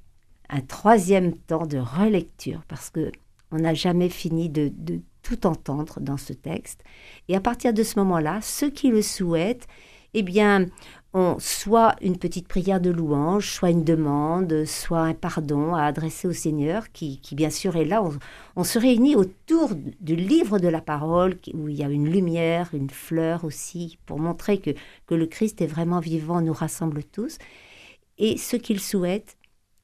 [0.49, 3.11] un troisième temps de relecture, parce que
[3.51, 6.83] on n'a jamais fini de, de tout entendre dans ce texte.
[7.29, 9.67] Et à partir de ce moment-là, ceux qui le souhaitent,
[10.13, 10.65] eh bien,
[11.37, 16.33] soit une petite prière de louange, soit une demande, soit un pardon à adresser au
[16.33, 18.03] Seigneur, qui, bien sûr est là.
[18.55, 22.69] On, se réunit autour du livre de la parole, où il y a une lumière,
[22.73, 24.71] une fleur aussi, pour montrer que,
[25.05, 27.37] que le Christ est vraiment vivant, nous rassemble tous.
[28.17, 29.37] Et ce qu'il souhaite,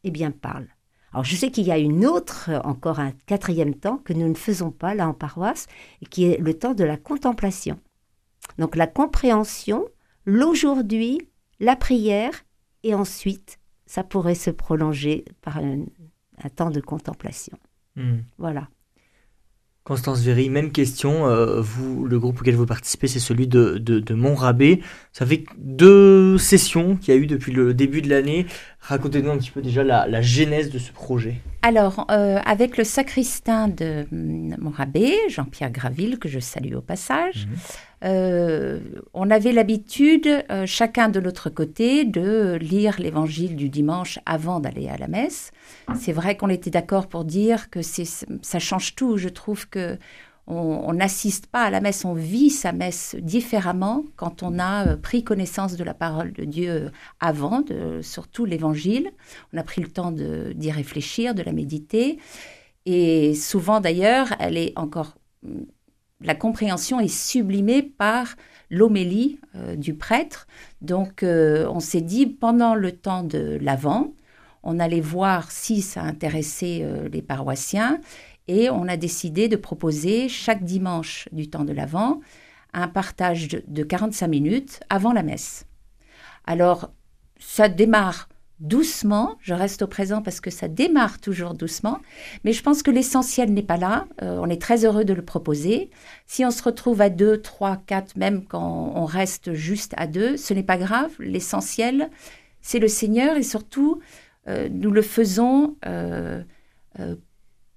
[0.04, 0.68] eh bien, parle.
[1.12, 4.36] Alors je sais qu'il y a une autre, encore un quatrième temps que nous ne
[4.36, 5.68] faisons pas là en paroisse,
[6.10, 7.80] qui est le temps de la contemplation.
[8.58, 9.86] Donc la compréhension
[10.30, 11.20] l'aujourd'hui,
[11.60, 12.32] la prière,
[12.84, 15.86] et ensuite, ça pourrait se prolonger par un,
[16.56, 17.58] temps de contemplation.
[17.96, 18.20] Hmm.
[18.38, 18.70] Voilà.
[19.84, 21.28] Constance Véry, même question.
[21.28, 24.82] Euh, vous, le groupe auquel vous participez, c'est celui de, de, de Montrabé.
[25.12, 28.46] Ça fait deux sessions qu'il y a eu depuis le début de l'année.
[28.80, 31.42] Racontez-nous un petit peu déjà la, la genèse de ce projet.
[31.62, 37.48] Alors, euh, avec le sacristain de mm, Montrabé, Jean-Pierre Graville, que je salue au passage,
[37.48, 37.58] mhm.
[38.06, 38.80] euh,
[39.14, 44.98] on avait l'habitude, chacun de l'autre côté, de lire l'évangile du dimanche avant d'aller à
[44.98, 45.52] la messe.
[45.96, 49.18] C'est vrai qu'on était d'accord pour dire que ça change tout.
[49.18, 49.98] Je trouve que
[50.50, 54.98] on n'assiste pas à la messe, on vit sa messe différemment quand on a euh,
[54.98, 59.12] pris connaissance de la parole de Dieu avant, de, surtout l'Évangile.
[59.54, 62.18] On a pris le temps d'y réfléchir, de la méditer.
[62.86, 65.16] Et souvent d'ailleurs, elle est encore...
[66.22, 68.36] La compréhension est sublimée par
[68.70, 70.48] l'homélie euh, du prêtre.
[70.82, 74.14] Donc euh, on s'est dit, pendant le temps de l'Avent,
[74.64, 78.02] on allait voir si ça intéressait les paroissiens
[78.50, 82.20] Et on a décidé de proposer chaque dimanche du temps de l'Avent
[82.74, 85.68] un partage de, de 45 minutes avant la messe.
[86.48, 86.92] Alors,
[87.40, 88.28] ça démarre
[88.60, 92.00] doucement, je reste au présent parce que ça démarre toujours doucement,
[92.44, 95.22] mais je pense que l'essentiel n'est pas là, euh, on est très heureux de le
[95.22, 95.92] proposer.
[96.26, 100.38] Si on se retrouve à deux, trois, quatre, même quand on reste juste à deux,
[100.38, 102.10] ce n'est pas grave, l'essentiel,
[102.62, 104.02] c'est le Seigneur et surtout,
[104.48, 106.42] euh, nous le faisons euh,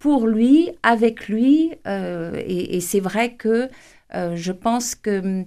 [0.03, 3.69] pour lui, avec lui, et, et c'est vrai que
[4.13, 5.45] je pense que hum,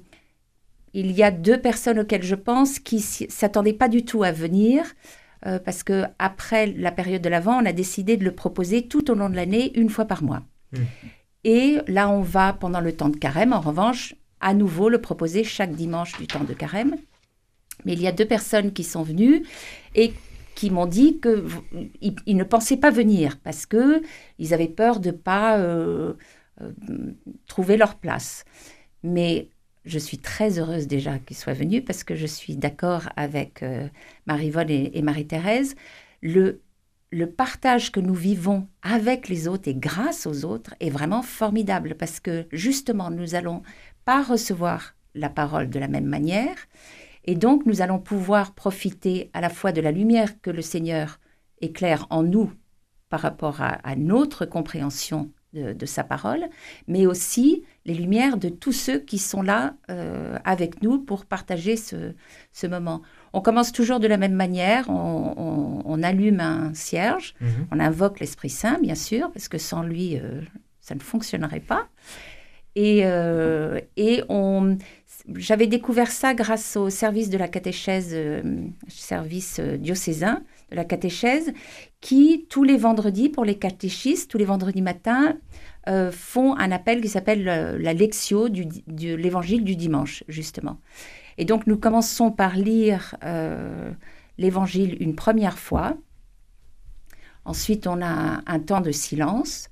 [0.94, 4.86] il y a deux personnes auxquelles je pense qui s'attendaient pas du tout à venir.
[5.46, 9.12] Euh, parce que après la période de l'avant, on a décidé de le proposer tout
[9.12, 10.42] au long de l'année, une fois par mois.
[10.72, 10.84] Hmm.
[11.44, 15.44] Et là, on va, pendant le temps de carême, en revanche, à nouveau le proposer
[15.44, 16.96] chaque dimanche du temps de carême.
[17.84, 19.44] Mais il y a deux personnes qui sont venues
[19.94, 20.14] et
[20.56, 24.02] qui m'ont dit qu'ils ne pensaient pas venir parce que
[24.40, 26.14] ils avaient peur de pas euh,
[26.62, 26.72] euh,
[27.48, 28.46] trouver leur place.
[29.04, 29.50] Mais
[29.84, 33.88] je suis très heureuse déjà qu'il soit venu parce que je suis d'accord avec euh,
[34.26, 35.76] Marie-Vonne et, Marie-Thérèse.
[36.22, 36.62] Le,
[37.12, 41.96] le partage que nous vivons avec les autres et grâce aux autres est vraiment formidable
[41.96, 43.62] parce que justement, nous n'allons
[44.06, 46.56] pas recevoir la parole de la même manière
[47.26, 51.20] et donc nous allons pouvoir profiter à la fois de la lumière que le Seigneur
[51.60, 52.52] éclaire en nous
[53.10, 56.46] par rapport à notre compréhension de, sa parole,
[56.88, 61.78] mais aussi les lumières de tous ceux qui sont là euh, avec nous pour partager
[61.78, 62.14] ce,
[62.52, 63.02] ce, moment.
[63.34, 67.68] On commence toujours de la même manière, on, allume un cierge, mhm.
[67.72, 70.42] on invoque l'Esprit Saint, bien sûr, parce que sans lui, euh,
[70.82, 71.88] ça ne fonctionnerait pas.
[72.76, 74.78] Et, euh, et on,
[75.34, 78.16] j'avais découvert ça grâce au service de la catéchèse,
[78.88, 81.52] service diocésain de la catéchèse,
[82.02, 85.36] qui, tous les vendredis, pour les catéchistes, tous les vendredis matins,
[85.88, 90.80] euh, font un appel qui s'appelle euh, la Lectio de l'évangile du dimanche, justement.
[91.38, 93.92] Et donc, nous commençons par lire euh,
[94.40, 95.96] l'évangile une première fois.
[97.44, 99.70] Ensuite, on a un, temps de silence.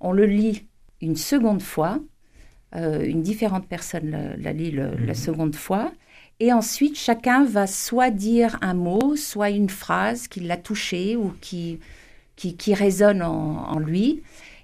[0.00, 0.66] On le lit
[1.00, 2.00] une seconde fois.
[2.74, 5.14] Une différente personne la, lit la mhm.
[5.14, 5.92] seconde fois.
[6.40, 11.32] Et ensuite, chacun va soit dire un mot, soit une phrase qui l'a touché ou
[11.40, 11.78] qui,
[12.36, 14.22] qui, résonne en, lui.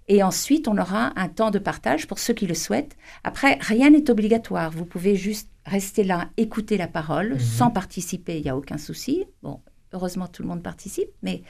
[0.09, 2.97] Et ensuite, on aura un temps de partage pour ceux qui le souhaitent.
[3.23, 4.73] Après, rien n'est obligatoire.
[4.73, 7.39] Vous pouvez juste rester là, écouter la parole, mhm.
[7.39, 9.25] sans participer, il n'y a aucun souci.
[9.45, 9.61] Bon,
[9.93, 11.43] heureusement, tout le monde participe, mais...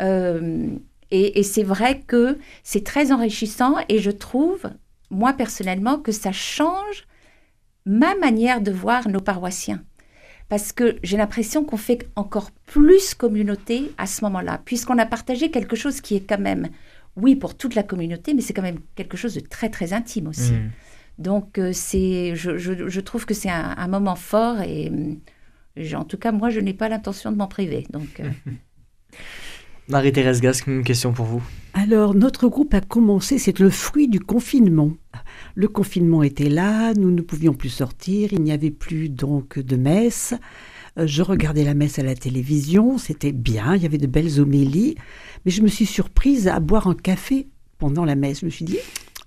[0.00, 0.68] Euh,
[1.10, 4.70] et, et c'est vrai que c'est très enrichissant et je trouve,
[5.10, 7.06] moi personnellement, que ça change
[7.86, 9.82] ma manière de voir nos paroissiens.
[10.48, 15.50] Parce que j'ai l'impression qu'on fait encore plus communauté à ce moment-là, puisqu'on a partagé
[15.50, 16.68] quelque chose qui est quand même,
[17.16, 20.28] oui, pour toute la communauté, mais c'est quand même quelque chose de très, très intime
[20.28, 20.52] aussi.
[20.52, 20.70] Mm.
[21.18, 24.90] Donc, euh, c'est, je, trouve que c'est un, moment fort et,
[25.94, 27.86] en tout cas, moi, je n'ai pas l'intention de m'en priver.
[27.90, 28.20] Donc.
[28.20, 28.30] Euh.
[29.88, 31.42] Marie-Thérèse Gasque, une question pour vous.
[31.72, 34.92] Alors, notre groupe a commencé, c'est le fruit du confinement.
[35.54, 39.76] Le confinement était là, nous ne pouvions plus sortir, il n'y avait plus donc de
[39.76, 40.34] messe.
[40.98, 44.40] Euh, je regardais la messe à la télévision, c'était bien, il y avait de belles
[44.40, 44.96] homélies,
[45.44, 47.48] mais je me suis surprise à boire un café
[47.78, 48.40] pendant la messe.
[48.40, 48.78] Je me suis dit,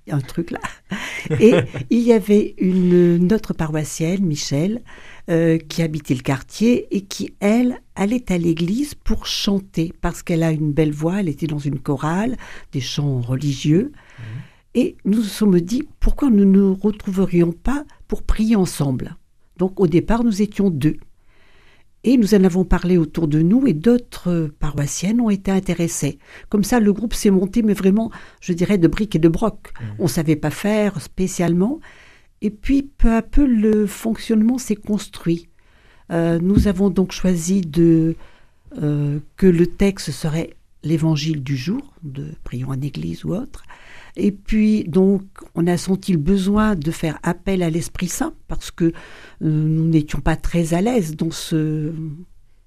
[0.05, 0.59] il y a un truc là.
[1.39, 1.55] Et
[1.89, 4.81] il y avait une autre paroissienne, Michel,
[5.29, 10.41] euh, qui habitait le quartier et qui, elle, allait à l'église pour chanter parce qu'elle
[10.41, 12.35] a une belle voix, elle était dans une chorale,
[12.71, 13.91] des chants religieux.
[13.93, 14.21] Mmh.
[14.73, 19.17] Et nous nous sommes dit, pourquoi nous ne nous retrouverions pas pour prier ensemble?
[19.57, 20.97] Donc au départ, nous étions deux.
[22.03, 26.17] Et nous en avons parlé autour de nous et d'autres paroissiennes ont été intéressées.
[26.49, 28.09] Comme ça, le groupe s'est monté, mais vraiment,
[28.41, 29.71] je dirais, de briques et de broc.
[29.79, 29.85] Mmh.
[29.99, 31.79] On ne savait pas faire spécialement.
[32.41, 35.50] Et puis, peu à peu, le fonctionnement s'est construit.
[36.11, 38.15] Euh, nous avons donc choisi de,
[38.81, 43.63] euh, que le texte serait l'évangile du jour, de prions en église ou autre.
[44.17, 45.23] Et puis, donc,
[45.55, 48.91] on a senti le besoin de faire appel à l'Esprit Saint parce que euh,
[49.41, 51.93] nous n'étions pas très à l'aise dans ce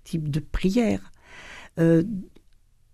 [0.04, 1.12] type de prière.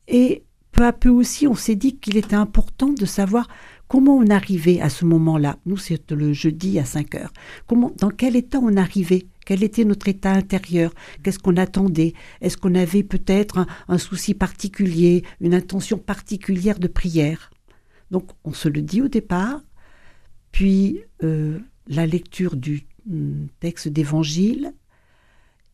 [0.08, 3.48] et peu à peu aussi, on s'est dit qu'il était important de savoir
[3.90, 7.32] Comment on arrivait à ce moment-là Nous, c'est le jeudi à 5 heures.
[7.66, 9.26] Comment, dans quel état on arrivait?
[9.46, 10.92] Quel était notre état intérieur?
[11.22, 12.14] Qu'est-ce qu'on attendait?
[12.40, 17.50] Est-ce qu'on avait peut-être un, souci particulier, une intention particulière de prière?
[18.10, 19.60] Donc, on se le dit au départ,
[20.52, 24.72] puis euh, la lecture du hum, texte d'évangile,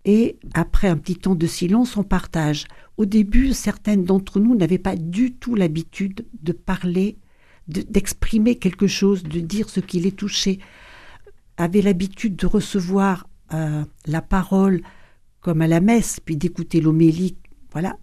[0.05, 2.67] et après un petit temps de silence, on partage.
[2.97, 7.19] Au début, certaines d'entre nous n'avaient pas du tout l'habitude de parler
[7.69, 10.59] d'exprimer quelque chose, de dire ce qui les touchait,
[11.57, 14.83] avait l'habitude de recevoir la parole
[15.41, 17.37] comme à la messe, puis d'écouter l'homélie,
[17.71, 17.97] voilà.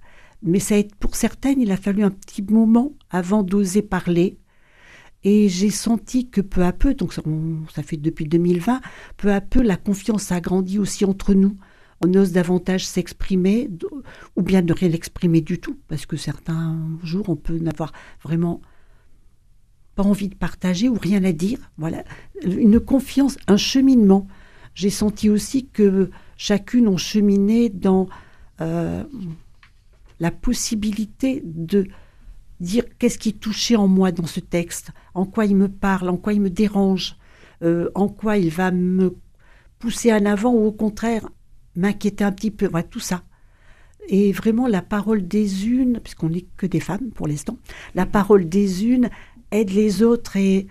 [0.44, 4.38] Mais ça, pour certaines, il a fallu un petit moment avant d'oser parler.
[5.24, 7.22] Et j'ai senti que peu à peu, donc ça,
[7.74, 8.82] ça, fait depuis 2020,
[9.16, 11.58] peu à peu la confiance a grandi aussi entre nous.
[12.06, 13.70] On ose davantage s'exprimer,
[14.36, 18.62] ou bien ne rien exprimer du tout, parce que certains jours, on peut n'avoir vraiment
[19.96, 21.60] pas envie de partager ou rien à dire.
[21.78, 22.04] Voilà,
[22.44, 24.28] une confiance, un cheminement.
[24.76, 28.08] J'ai senti aussi que chacune ont cheminé dans
[28.62, 29.04] euh,
[30.20, 31.88] la possibilité de
[32.60, 36.10] dire qu'est-ce qui est touché en moi dans ce texte, en quoi il me parle,
[36.10, 37.18] en quoi il me dérange,
[37.62, 39.16] euh, en quoi il va me
[39.80, 41.28] pousser en avant ou au contraire
[41.76, 43.24] m'inquiéter un petit peu, tout ça.
[44.08, 47.58] Et vraiment la parole des unes, puisqu'on n'est que des femmes pour l'instant,
[47.96, 49.10] la parole des unes
[49.52, 50.68] aide les autres et,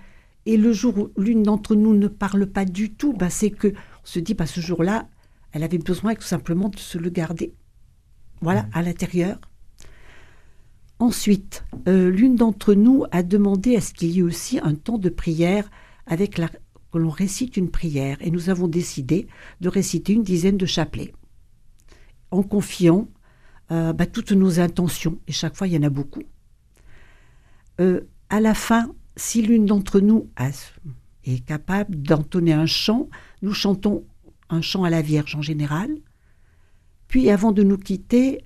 [0.47, 3.73] et le jour où l'une d'entre nous ne parle pas du tout, bah, c'est que
[4.05, 5.09] on se dit, bah, ce jour-là,
[5.53, 7.55] elle avait besoin tout simplement de se le garder.
[8.41, 8.71] Voilà, mmh.
[8.75, 9.41] à l'intérieur.
[10.99, 14.99] Ensuite, euh, l'une d'entre nous a demandé à ce qu'il y ait aussi un temps
[14.99, 15.69] de prière
[16.07, 18.19] avec la, que l'on récite une prière.
[18.21, 19.27] Et nous avons décidé
[19.61, 21.13] de réciter une dizaine de chapelets
[22.31, 23.09] en confiant
[23.71, 25.19] euh, bah, toutes nos intentions.
[25.27, 26.23] Et chaque fois, il y en a beaucoup.
[27.81, 30.29] Euh, à la fin, si l'une d'entre nous
[31.25, 33.09] est capable d'entonner un chant,
[33.43, 34.05] nous chantons
[34.51, 35.91] un chant à la Vierge en général.
[37.09, 38.45] Puis avant de nous quitter,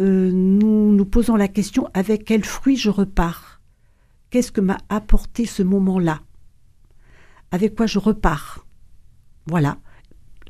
[0.00, 3.60] euh, nous nous posons la question avec quel fruit je repars?
[4.30, 6.20] Qu'est-ce que m'a apporté ce moment-là?
[7.50, 8.66] Avec quoi je repars?
[9.46, 9.78] Voilà.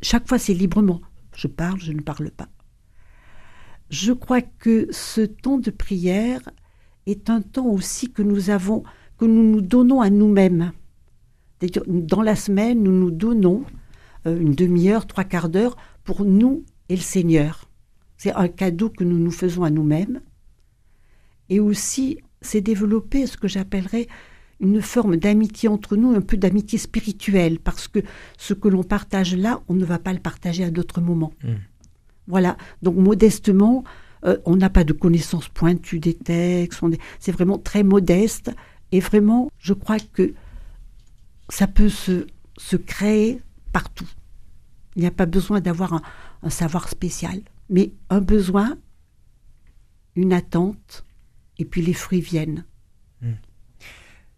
[0.03, 1.01] Chaque fois, c'est librement.
[1.35, 2.49] Je parle, je ne parle pas.
[3.89, 6.41] Je crois que ce temps de prière
[7.07, 8.85] est un temps aussi que nous avons,
[9.19, 10.73] que nous nous donnons à nous-mêmes.
[11.87, 13.65] Dans la semaine, nous nous donnons
[14.27, 17.69] euh, une demi-heure, trois quarts d'heure pour nous et le Seigneur.
[18.17, 20.21] C'est un cadeau que nous nous faisons à nous-mêmes.
[21.49, 24.07] Et aussi, c'est développer ce que j'appellerais
[24.61, 28.01] une forme d'amitié entre nous, un peu d'amitié spirituelle, parce que
[28.37, 31.33] ce que l'on partage là, on ne va pas le partager à d'autres moments.
[31.43, 31.55] Hmm.
[32.27, 33.85] Voilà, donc modestement,
[34.25, 36.85] euh, on n'a pas de connaissances pointues des textes,
[37.19, 38.51] c'est vraiment très modeste,
[38.93, 40.35] et vraiment, je crois que
[41.51, 42.27] ça peut se,
[42.57, 43.43] se créer
[43.73, 44.09] partout.
[44.97, 46.03] Il n'y a pas besoin d'avoir
[46.43, 48.79] un, savoir spécial, mais un besoin,
[50.17, 51.05] une attente,
[51.59, 52.65] et puis les fruits viennent.
[53.21, 53.35] Hmm.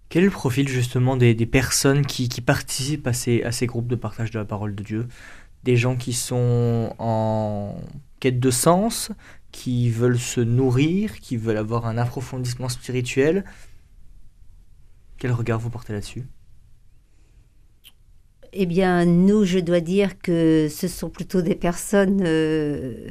[0.09, 3.97] Quel est le profil justement des, personnes qui, participent à ces, à ces groupes de
[3.97, 5.09] partage de la parole de Dieu?
[5.65, 7.81] Des gens qui sont en
[8.21, 9.11] quête de sens,
[9.53, 13.45] qui veulent se nourrir, qui veulent avoir un approfondissement spirituel?
[15.19, 16.25] Quel regard vous portez là-dessus?
[18.53, 23.11] Eh bien, nous, je dois dire que ce sont plutôt des personnes, euh,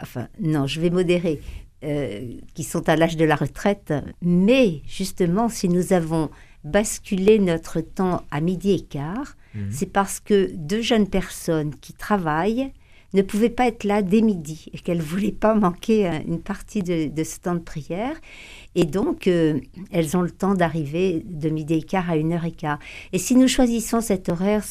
[0.00, 1.40] enfin, non, je vais modérer,
[1.84, 3.94] euh, qui sont à l'âge de la retraite.
[4.22, 6.30] Mais justement, si nous avons
[6.64, 9.70] basculé notre temps à midi et quart, mhm.
[9.70, 12.72] c'est parce que deux jeunes personnes qui travaillent
[13.16, 16.40] ne pouvaient pas être là dès midi et qu'elles ne voulaient pas manquer euh, une
[16.40, 18.14] partie de, de ce temps de prière.
[18.78, 19.58] Et donc, euh,
[19.90, 22.78] elles ont le temps d'arriver de midi et quart à une heure et quart.
[23.14, 24.62] Et si nous choisissons cet horaire,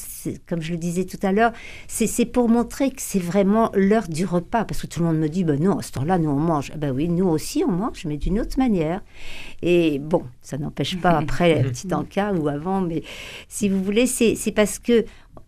[0.47, 1.53] comme je le disais tout à l'heure,
[1.87, 4.63] c'est pour montrer que c'est vraiment l'heure du repas.
[4.63, 6.71] Parce que tout le monde me dit, ben non, à ce temps-là, nous, on mange.
[6.77, 9.01] Ben oui, nous aussi, on mange, mais d'une autre manière.
[9.63, 13.01] Et bon, ça n'empêche pas après, petit encas ou avant, mais
[13.49, 15.03] si vous voulez, c'est parce que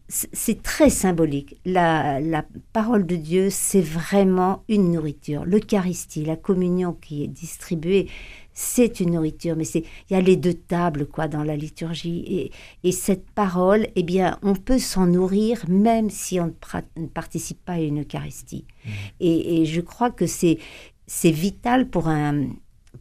[0.10, 1.60] c'est très symbolique.
[1.66, 5.43] La, la, parole de Dieu, c'est vraiment une nourriture.
[5.45, 8.08] L'Eucharistie, la communion qui est distribuée,
[8.53, 12.24] c'est une nourriture, mais c'est il y a les deux tables quoi dans la liturgie
[12.26, 12.51] et,
[12.88, 16.53] et cette parole, eh bien, on peut s'en nourrir même si on
[16.97, 18.66] ne, participe pas à une Eucharistie.
[18.66, 18.89] Mmh.
[19.20, 20.58] Et, et, je crois que c'est
[21.05, 22.47] c'est vital pour un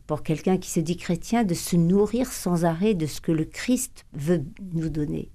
[0.07, 3.45] pour quelqu'un qui se dit chrétien de se nourrir sans arrêt de ce que le
[3.45, 4.45] Christ veut
[4.75, 5.31] nous donner.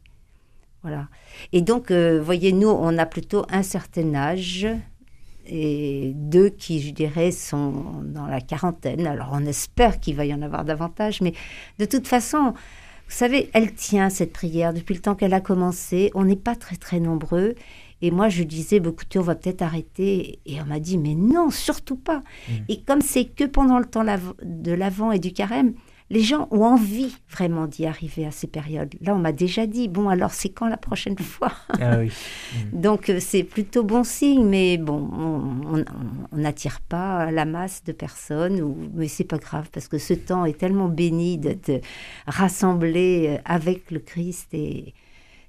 [0.84, 1.08] Voilà.
[1.54, 4.68] Et donc, euh, voyez, nous, on a plutôt un certain âge,
[5.48, 9.08] et deux qui, je dirais, sont dans la quarantaine.
[9.08, 11.34] Alors on espère qu'il va y en avoir davantage, mais
[11.80, 12.54] de toute façon,
[13.12, 16.12] vous savez, elle tient cette prière depuis le temps qu'elle a commencé.
[16.16, 17.56] On n'est pas très très nombreux.
[18.02, 20.40] Et moi, je disais, bah, écoutez, on va peut-être arrêter.
[20.46, 22.20] Et on m'a dit, mais non, surtout pas.
[22.48, 22.54] Mmh.
[22.70, 25.74] Et comme c'est que pendant le temps de l'Avent et du Carême,
[26.12, 28.94] les gens ont envie vraiment d'y arriver à ces périodes.
[29.02, 31.54] Là, on m'a déjà dit, bon, alors c'est quand la prochaine fois?
[31.80, 32.12] Ah oui.
[32.74, 38.62] Donc euh, c'est plutôt bon signe, mais bon, on n'attire pas la masse de personnes,
[38.62, 41.82] ou, mais c'est pas grave parce que ce temps est tellement béni d'être
[42.28, 44.94] rassemblé euh, avec le Christ et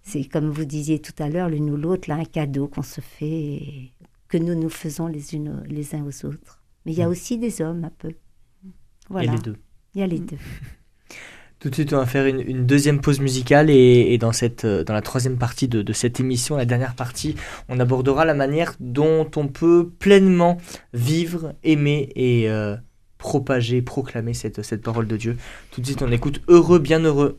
[0.05, 3.01] c'est comme vous disiez tout à l'heure, l'une ou l'autre, là, un cadeau qu'on se
[3.01, 3.93] fait, et
[4.29, 6.61] que nous nous faisons les, unes, les uns aux autres.
[6.85, 7.11] Mais il y a Mm.
[7.11, 8.09] aussi des hommes un peu.
[8.09, 8.17] Et
[9.11, 9.57] Voilà, les deux.
[9.95, 10.27] Il y a les Mm.
[10.27, 10.37] deux.
[11.61, 14.65] Tout de suite, on va faire une, une deuxième pause musicale et, et dans, cette,
[14.65, 17.37] euh, dans la troisième partie de, de cette émission, la dernière partie,
[17.69, 20.57] on abordera la manière dont on peut pleinement
[20.93, 22.77] vivre, aimer et euh,
[23.19, 25.37] propager, proclamer cette, cette parole de Dieu.
[25.71, 27.39] Tout de suite, on écoute Heureux, bienheureux.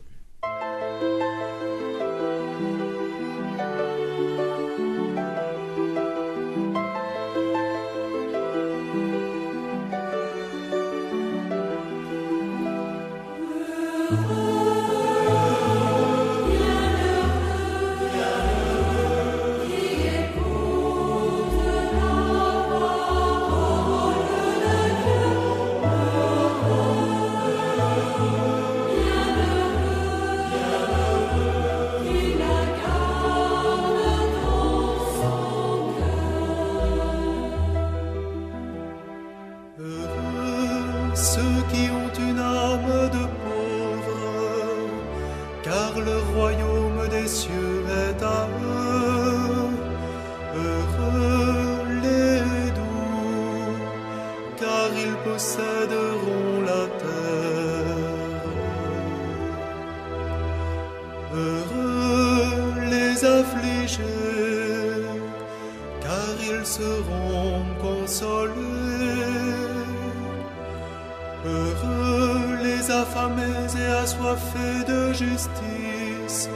[73.16, 76.48] et assoiffés de justice,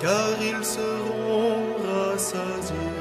[0.00, 2.91] car ils seront rassasiés.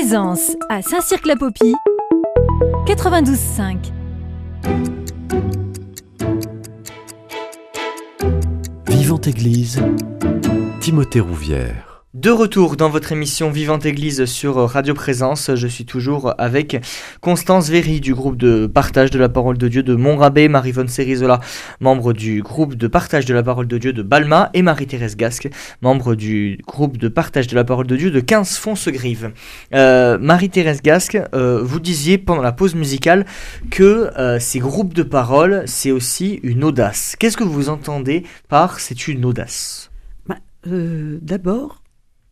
[0.00, 1.74] Présence à Saint-Cirque-la-Popie,
[2.86, 3.90] 92.5.
[8.86, 9.82] Vivante Église,
[10.80, 11.97] Timothée Rouvière.
[12.18, 16.84] De retour dans votre émission Vivante Église sur Radio Présence, je suis toujours avec
[17.20, 21.38] Constance Véry du groupe de partage de la parole de Dieu de Montrabé, Marie-Vonne Cérizola,
[21.78, 25.48] membre du groupe de partage de la parole de Dieu de Balma et Marie-Thérèse Gasque,
[25.80, 29.30] membre du groupe de partage de la parole de Dieu de 15 Fonce-Grive.
[29.72, 33.26] Euh, Marie-Thérèse Gasque, euh, vous disiez pendant la pause musicale
[33.70, 37.14] que euh, ces groupes de parole, c'est aussi une audace.
[37.16, 39.92] Qu'est-ce que vous entendez par c'est une audace?
[40.26, 41.80] Bah, D'abord,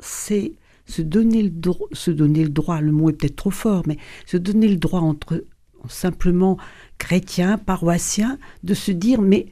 [0.00, 0.52] c'est
[0.86, 3.98] se donner le droit, se donner le droit, le mot est peut-être trop fort, mais
[4.24, 5.44] se donner le droit entre
[5.88, 6.58] simplement
[6.98, 9.46] chrétiens, paroissiens, de se dire, mais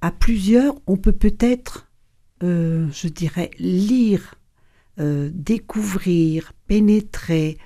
[0.00, 1.88] à plusieurs, on peut peut-être,
[2.42, 4.34] euh, je dirais, lire,
[5.00, 7.58] euh, découvrir, pénétrer,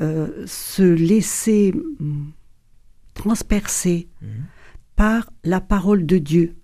[0.00, 2.32] euh, se laisser hum,
[3.14, 4.26] transpercer mmh.
[4.96, 6.56] par la parole de Dieu.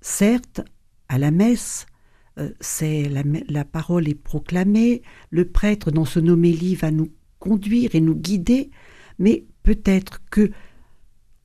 [0.00, 0.62] Certes,
[1.08, 1.86] à la messe,
[2.60, 3.10] c'est
[3.48, 8.70] la, parole est proclamée, le prêtre dans son homélie va nous conduire et nous guider,
[9.18, 10.50] mais peut-être que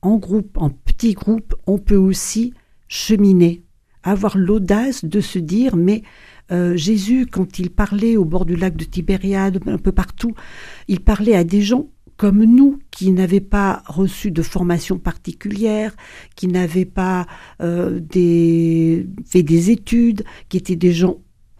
[0.00, 2.54] en groupe, en petit groupe, on peut aussi
[2.86, 3.62] cheminer,
[4.02, 6.02] avoir l'audace de se dire mais
[6.50, 10.34] euh, Jésus, quand il parlait au bord du lac de Tibériade, un peu partout,
[10.86, 15.94] il parlait à des gens comme nous, qui n'avaient pas reçu de formation particulière,
[16.34, 17.26] qui n'avaient pas
[17.62, 21.18] euh, fait des études, qui étaient des gens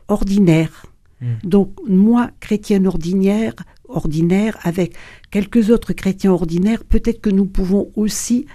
[0.09, 0.85] ordinaires.
[1.21, 1.35] Hmm.
[1.45, 3.55] Donc moi, chrétienne ordinaire,
[3.89, 4.95] ordinaire, avec
[5.31, 8.47] quelques autres chrétiens ordinaires, peut-être que nous pouvons aussi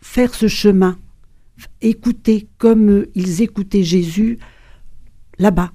[0.00, 0.98] faire ce chemin,
[1.80, 4.38] écouter comme ils écoutaient Jésus
[5.40, 5.72] là-bas.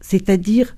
[0.00, 0.74] C'est-à-dire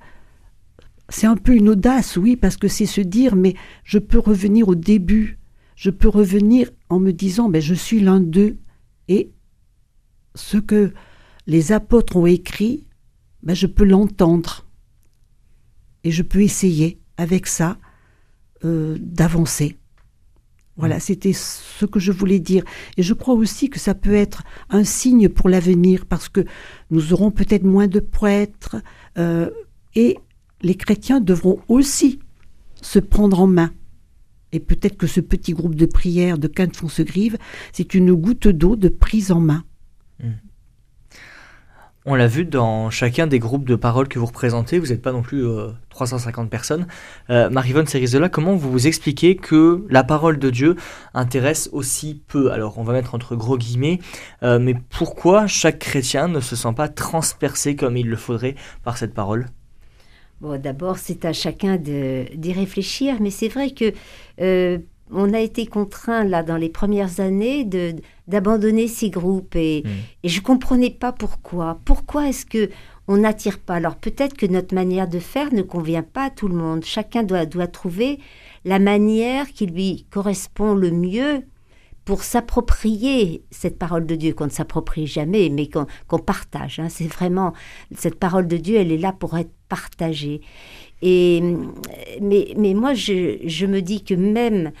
[1.09, 4.67] c'est un peu une audace, oui, parce que c'est se dire, mais je peux revenir
[4.67, 5.39] au début,
[5.75, 8.57] je peux revenir en me disant, ben, je suis l'un d'eux,
[9.07, 9.31] et
[10.35, 10.93] ce que
[11.45, 12.85] les apôtres ont écrit,
[13.43, 14.65] ben, je peux l'entendre,
[16.03, 17.77] et je peux essayer avec ça
[18.65, 19.77] euh, d'avancer.
[20.75, 21.01] Voilà, mm.
[21.01, 22.63] c'était ce que je voulais dire.
[22.97, 26.45] Et je crois aussi que ça peut être un signe pour l'avenir, parce que
[26.91, 28.75] nous aurons peut-être moins de prêtres,
[29.17, 29.49] euh,
[29.95, 30.17] et
[30.61, 32.19] les chrétiens devront aussi
[32.81, 33.71] se prendre en main.
[34.51, 37.37] Et peut-être que ce petit groupe de prière de Quinte-Fonce-Grive,
[37.73, 39.63] c'est une goutte d'eau de prise en main.
[42.09, 45.11] On l'a vu dans chacun des groupes de parole que vous représentez, vous n'êtes pas
[45.11, 45.45] non plus
[45.89, 46.87] 350 euh, personnes.
[47.29, 50.77] Euh, Marivonne Cerizola, comment vous vous expliquez que la parole de Dieu
[51.13, 52.53] intéresse aussi peu?
[52.53, 53.99] Alors on va mettre entre gros guillemets,
[54.41, 58.55] euh, mais pourquoi chaque chrétien ne se sent pas transpercé comme il le faudrait
[58.85, 59.47] par cette parole?
[60.41, 63.91] Bon, d'abord, c'est à chacun d'y réfléchir, mais c'est vrai que
[64.39, 64.77] euh,
[65.11, 67.95] on a été contraint là dans les premières années de
[68.27, 69.89] d'abandonner ces groupes et, mmh.
[70.23, 71.79] et je comprenais pas pourquoi.
[71.85, 72.69] Pourquoi est-ce que
[73.07, 73.75] on n'attire pas?
[73.75, 76.83] Alors peut-être que notre manière de faire ne convient pas à tout le monde.
[76.83, 78.19] Chacun doit doit trouver
[78.65, 81.43] la manière qui lui correspond le mieux
[82.07, 86.79] pour s'approprier cette parole de Dieu, qu'on ne s'approprie jamais, mais qu'on partage.
[86.79, 86.87] Hein.
[86.87, 87.51] C'est vraiment,
[87.93, 90.39] cette parole de Dieu, elle est là pour être partagée.
[91.01, 91.43] Et,
[92.21, 94.71] mais, mais moi, je, me dis que même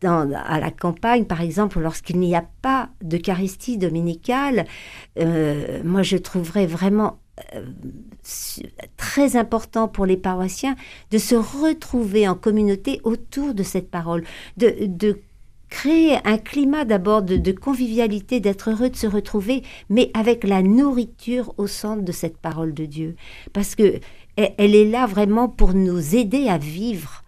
[0.00, 4.64] dans, à la campagne, par exemple, lorsqu'il n'y a pas d'Eucharistie dominicale,
[5.18, 7.18] euh, moi, je trouverais vraiment
[7.56, 7.66] euh,
[8.96, 10.76] très important pour les paroissiens
[11.10, 14.22] de se retrouver en communauté autour de cette parole,
[14.56, 15.18] de
[15.68, 21.54] créer un climat d'abord de, convivialité, d'être heureux de se retrouver, mais avec la nourriture
[21.58, 23.16] au centre de cette parole de Dieu.
[23.52, 24.00] Parce que
[24.36, 27.22] elle, est là vraiment pour nous aider à vivre.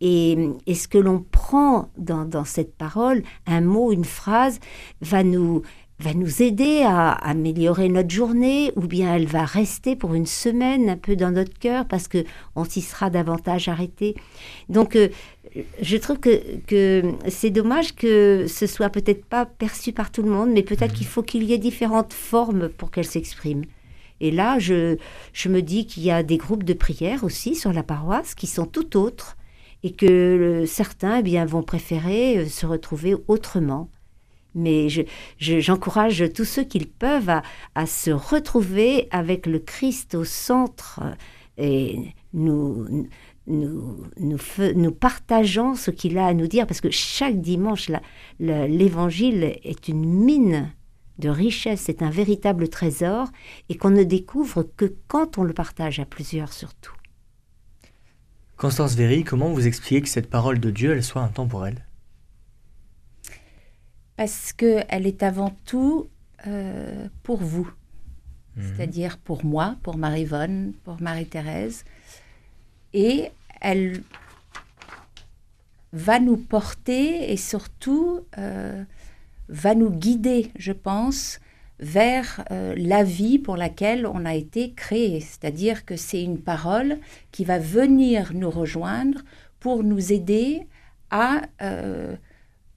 [0.00, 0.36] Et,
[0.74, 4.60] ce que l'on prend dans, dans, cette parole, un mot, une phrase,
[5.00, 5.62] va nous,
[6.00, 10.90] va nous aider à améliorer notre journée ou bien elle va rester pour une semaine
[10.90, 12.24] un peu dans notre cœur parce que
[12.56, 14.14] on s'y sera davantage arrêté.
[14.68, 15.08] Donc euh,
[15.80, 20.30] je trouve que, que c'est dommage que ce soit peut-être pas perçu par tout le
[20.30, 23.62] monde, mais peut-être qu'il faut qu'il y ait différentes formes pour qu'elle s'exprime.
[24.20, 24.96] Et là, je,
[25.32, 28.46] je me dis qu'il y a des groupes de prière aussi sur la paroisse qui
[28.46, 29.36] sont tout autres
[29.82, 33.90] et que certains eh bien, vont préférer euh, se retrouver autrement.
[34.56, 34.86] Mais
[35.38, 37.42] j'encourage je, tous ceux qui le peuvent à,
[37.74, 41.00] à, se retrouver avec le Christ au centre
[41.58, 41.98] et
[42.32, 43.08] nous,
[43.46, 44.38] nous, nous,
[44.74, 47.90] nous partageons ce qu'il a à nous dire, parce que chaque dimanche,
[48.38, 50.72] l'évangile est une mine
[51.18, 53.28] de richesse, c'est un véritable trésor,
[53.68, 56.94] et qu'on ne découvre que quand on le partage à plusieurs surtout.
[58.56, 61.84] Constance Véry, comment vous expliquez que cette parole de Dieu, elle soit intemporelle?
[64.16, 66.08] Parce qu'elle est avant tout
[66.46, 67.68] euh, pour vous.
[68.56, 68.62] Mhm.
[68.64, 71.84] C'est-à-dire pour moi, pour Marie-Vonne, pour Marie-Thérèse.
[72.94, 73.30] Et
[73.60, 74.02] elle
[75.92, 78.82] va nous porter et surtout euh,
[79.48, 81.38] va nous guider, je pense,
[81.80, 85.20] vers euh, la vie pour laquelle on a été créé.
[85.20, 86.98] C'est-à-dire que c'est une parole
[87.30, 89.20] qui va venir nous rejoindre
[89.60, 90.66] pour nous aider
[91.10, 92.16] à, euh,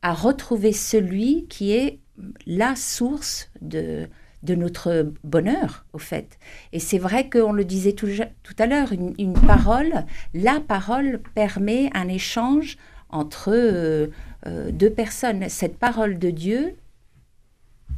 [0.01, 1.99] à retrouver celui qui est
[2.45, 4.07] la source de,
[4.47, 6.39] de notre bonheur, au fait.
[6.71, 8.07] Et c'est vrai qu'on le disait tout,
[8.43, 12.77] tout à l'heure, une, une parole, la parole permet un échange
[13.09, 14.07] entre euh,
[14.45, 15.49] euh, deux personnes.
[15.49, 16.75] Cette parole de Dieu,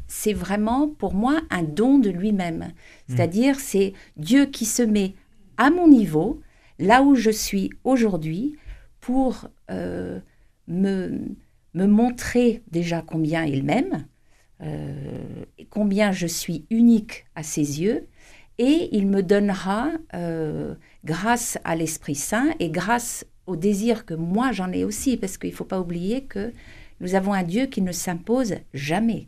[0.07, 2.73] c'est vraiment pour moi un don de lui-même.
[3.07, 5.13] C'est-à-dire, c'est Dieu qui se met
[5.57, 6.41] à mon niveau,
[6.79, 8.55] là où je suis aujourd'hui,
[9.01, 10.19] pour euh,
[10.67, 11.19] me,
[11.75, 14.05] me montrer déjà combien il m'aime,
[15.69, 18.07] combien je suis unique à ses yeux,
[18.57, 24.51] et il me donnera, euh, grâce à l'Esprit Saint et grâce au désir que moi
[24.51, 26.51] j'en ai aussi, parce qu'il ne faut pas oublier que
[26.99, 29.27] nous avons un Dieu qui ne s'impose jamais.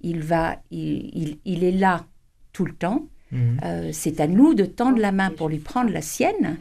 [0.00, 2.04] Il, va, il, il- il est là
[2.52, 3.06] tout le temps.
[3.30, 3.60] Mhm.
[3.64, 6.58] Euh, c'est à nous de tendre la main pour lui prendre la sienne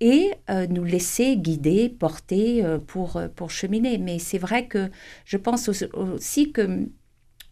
[0.00, 3.98] et euh, nous laisser guider, porter euh, pour, euh, pour cheminer.
[3.98, 4.90] Mais c'est vrai que
[5.24, 6.88] je pense aussi que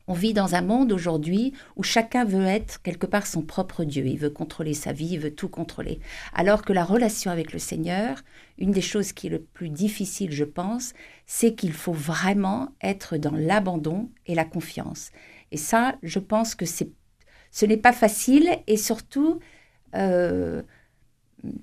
[0.09, 4.07] on vit dans un monde aujourd'hui où chacun veut être quelque part son propre Dieu.
[4.07, 6.01] Il veut contrôler sa vie, il veut tout contrôler.
[6.35, 8.23] Alors que la relation avec le Seigneur,
[8.59, 10.93] une des choses qui est le plus difficile, je pense,
[11.27, 15.11] c'est qu'il faut vraiment être dans l'abandon et la confiance.
[15.53, 16.91] Et ça, je pense que c'est,
[17.51, 19.39] ce n'est pas facile et surtout,
[19.95, 20.63] euh,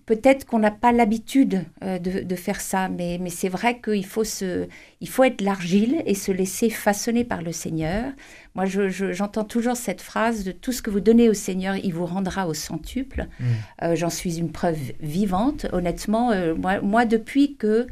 [0.05, 4.05] peut-être qu'on n'a pas l'habitude euh, de, de faire ça, mais, mais c'est vrai qu'il
[4.05, 4.67] faut, se,
[4.99, 8.11] il faut être l'argile et se laisser façonner par le Seigneur.
[8.55, 11.75] Moi, je- je- j'entends toujours cette phrase de tout ce que vous donnez au Seigneur,
[11.77, 13.27] il vous rendra au centuple.
[13.39, 13.43] Mm.
[13.83, 15.65] Euh, J'en suis une preuve vivante.
[15.71, 17.87] Honnêtement, euh, moi, moi, depuis que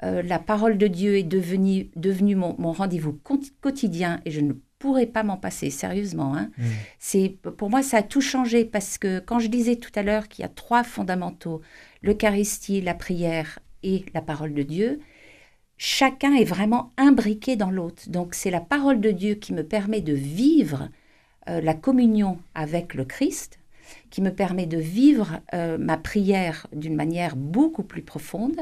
[0.00, 4.52] la parole de Dieu est devenue, devenue mon, mon rendez-vous quoti- quotidien, et je ne
[4.78, 6.62] pourrais pas m'en passer, sérieusement, hein, Mm.
[6.98, 10.28] c'est pour moi ça a tout changé parce que quand je disais tout à l'heure
[10.28, 11.60] qu'il y a trois fondamentaux
[12.02, 15.00] l'Eucharistie, la prière et la parole de Dieu,
[15.76, 18.08] chacun est vraiment imbriqué dans l'autre.
[18.08, 20.88] Donc c'est la parole de Dieu qui me permet de vivre
[21.48, 23.58] euh, la communion avec le Christ,
[24.10, 28.60] qui me permet de vivre euh, ma prière d'une manière beaucoup plus profonde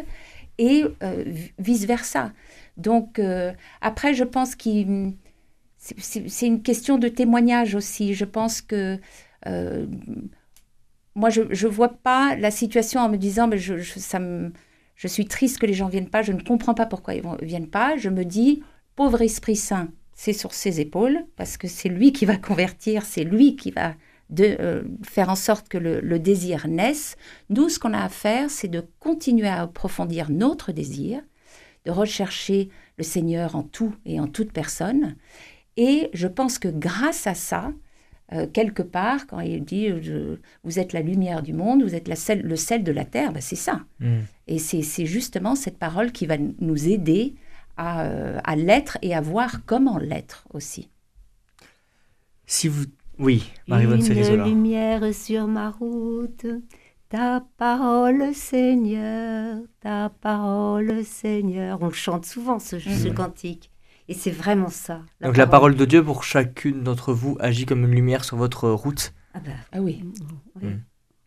[0.59, 1.25] et euh,
[1.59, 2.33] vice versa.
[2.77, 3.19] Donc
[3.81, 5.15] après, je pense qu'il
[5.99, 8.15] c'est- une question de témoignage aussi.
[8.15, 8.99] Je pense que
[9.47, 9.87] euh,
[11.15, 15.67] moi, je ne vois pas la situation en me disant, mais je, suis triste que
[15.67, 17.97] les gens viennent pas, je ne comprends pas pourquoi ils ne viennent pas.
[17.97, 18.63] Je me dis,
[18.97, 23.25] pauvre Esprit Saint, c'est sur ses épaules, parce que c'est lui qui va convertir, c'est
[23.25, 23.95] lui qui va
[24.41, 27.17] euh, faire en sorte que le, le désir naisse.
[27.49, 31.23] Nous, ce qu'on a à faire, c'est de continuer à approfondir notre désir,
[31.87, 32.69] de rechercher
[32.99, 35.17] le Seigneur en tout et en toute personne.
[35.77, 37.73] Et je pense que grâce à ça,
[38.33, 41.95] euh, quelque part, quand il dit euh, je- vous êtes la lumière du monde, vous
[41.95, 43.81] êtes la sel- le sel de la terre, ben, c'est ça.
[44.01, 44.17] Mm.
[44.49, 47.35] Et c'est justement cette parole qui va nous aider
[47.77, 50.89] à, euh, à l'être et à voir comment l'être aussi.
[52.47, 52.85] Si vous...
[53.19, 56.47] Oui, Marie-Vonne Une lumière sur ma route,
[57.09, 61.79] ta parole Seigneur, ta parole Seigneur.
[61.81, 63.15] On le chante souvent ce, ce Mhm.
[63.15, 63.71] cantique.
[64.09, 65.03] Et c'est vraiment ça.
[65.21, 68.69] Donc la parole de Dieu pour chacune d'entre vous agit comme une lumière sur votre
[68.71, 69.13] route.
[69.35, 70.05] Ah bah, Ah oui.
[70.63, 70.69] oui.
[70.69, 70.83] Mm.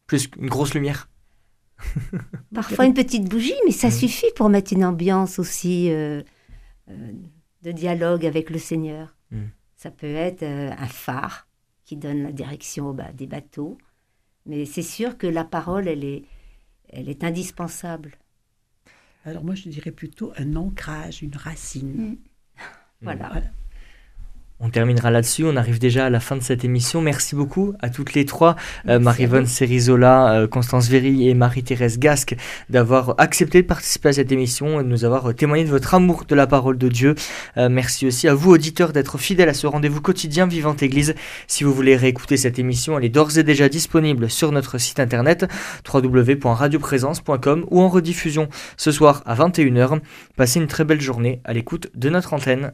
[0.07, 1.09] Plus qu'une grosse lumière.
[2.53, 3.93] Parfois une petite bougie, mais ça Mhm.
[3.93, 6.21] suffit pour mettre une ambiance aussi euh,
[6.89, 7.11] euh,
[7.63, 9.15] de dialogue avec le Seigneur.
[9.31, 9.49] Mhm.
[9.75, 11.47] Ça peut être euh, un phare
[11.85, 13.77] qui donne la direction bah, des bateaux,
[14.45, 16.23] mais c'est sûr que la parole, elle est,
[16.89, 18.17] elle est indispensable.
[19.25, 22.17] Alors moi, je dirais plutôt un ancrage, une racine.
[23.01, 23.41] Voilà.
[24.61, 27.01] On terminera là-dessus, on arrive déjà à la fin de cette émission.
[27.01, 28.57] Merci beaucoup à toutes les trois,
[28.89, 29.49] euh, Marie-Vonne vous.
[29.49, 32.35] Cérizola, euh, Constance Véry et Marie-Thérèse Gasque,
[32.69, 36.25] d'avoir accepté de participer à cette émission et de nous avoir témoigné de votre amour
[36.27, 37.15] de la parole de Dieu.
[37.55, 41.15] Euh, merci aussi à vous, auditeurs, d'être fidèles à ce rendez-vous quotidien Vivante Église.
[41.47, 44.99] Si vous voulez réécouter cette émission, elle est d'ores et déjà disponible sur notre site
[44.99, 45.45] internet
[45.91, 50.01] www.radioprésence.com ou en rediffusion ce soir à 21h.
[50.35, 52.73] Passez une très belle journée à l'écoute de notre antenne.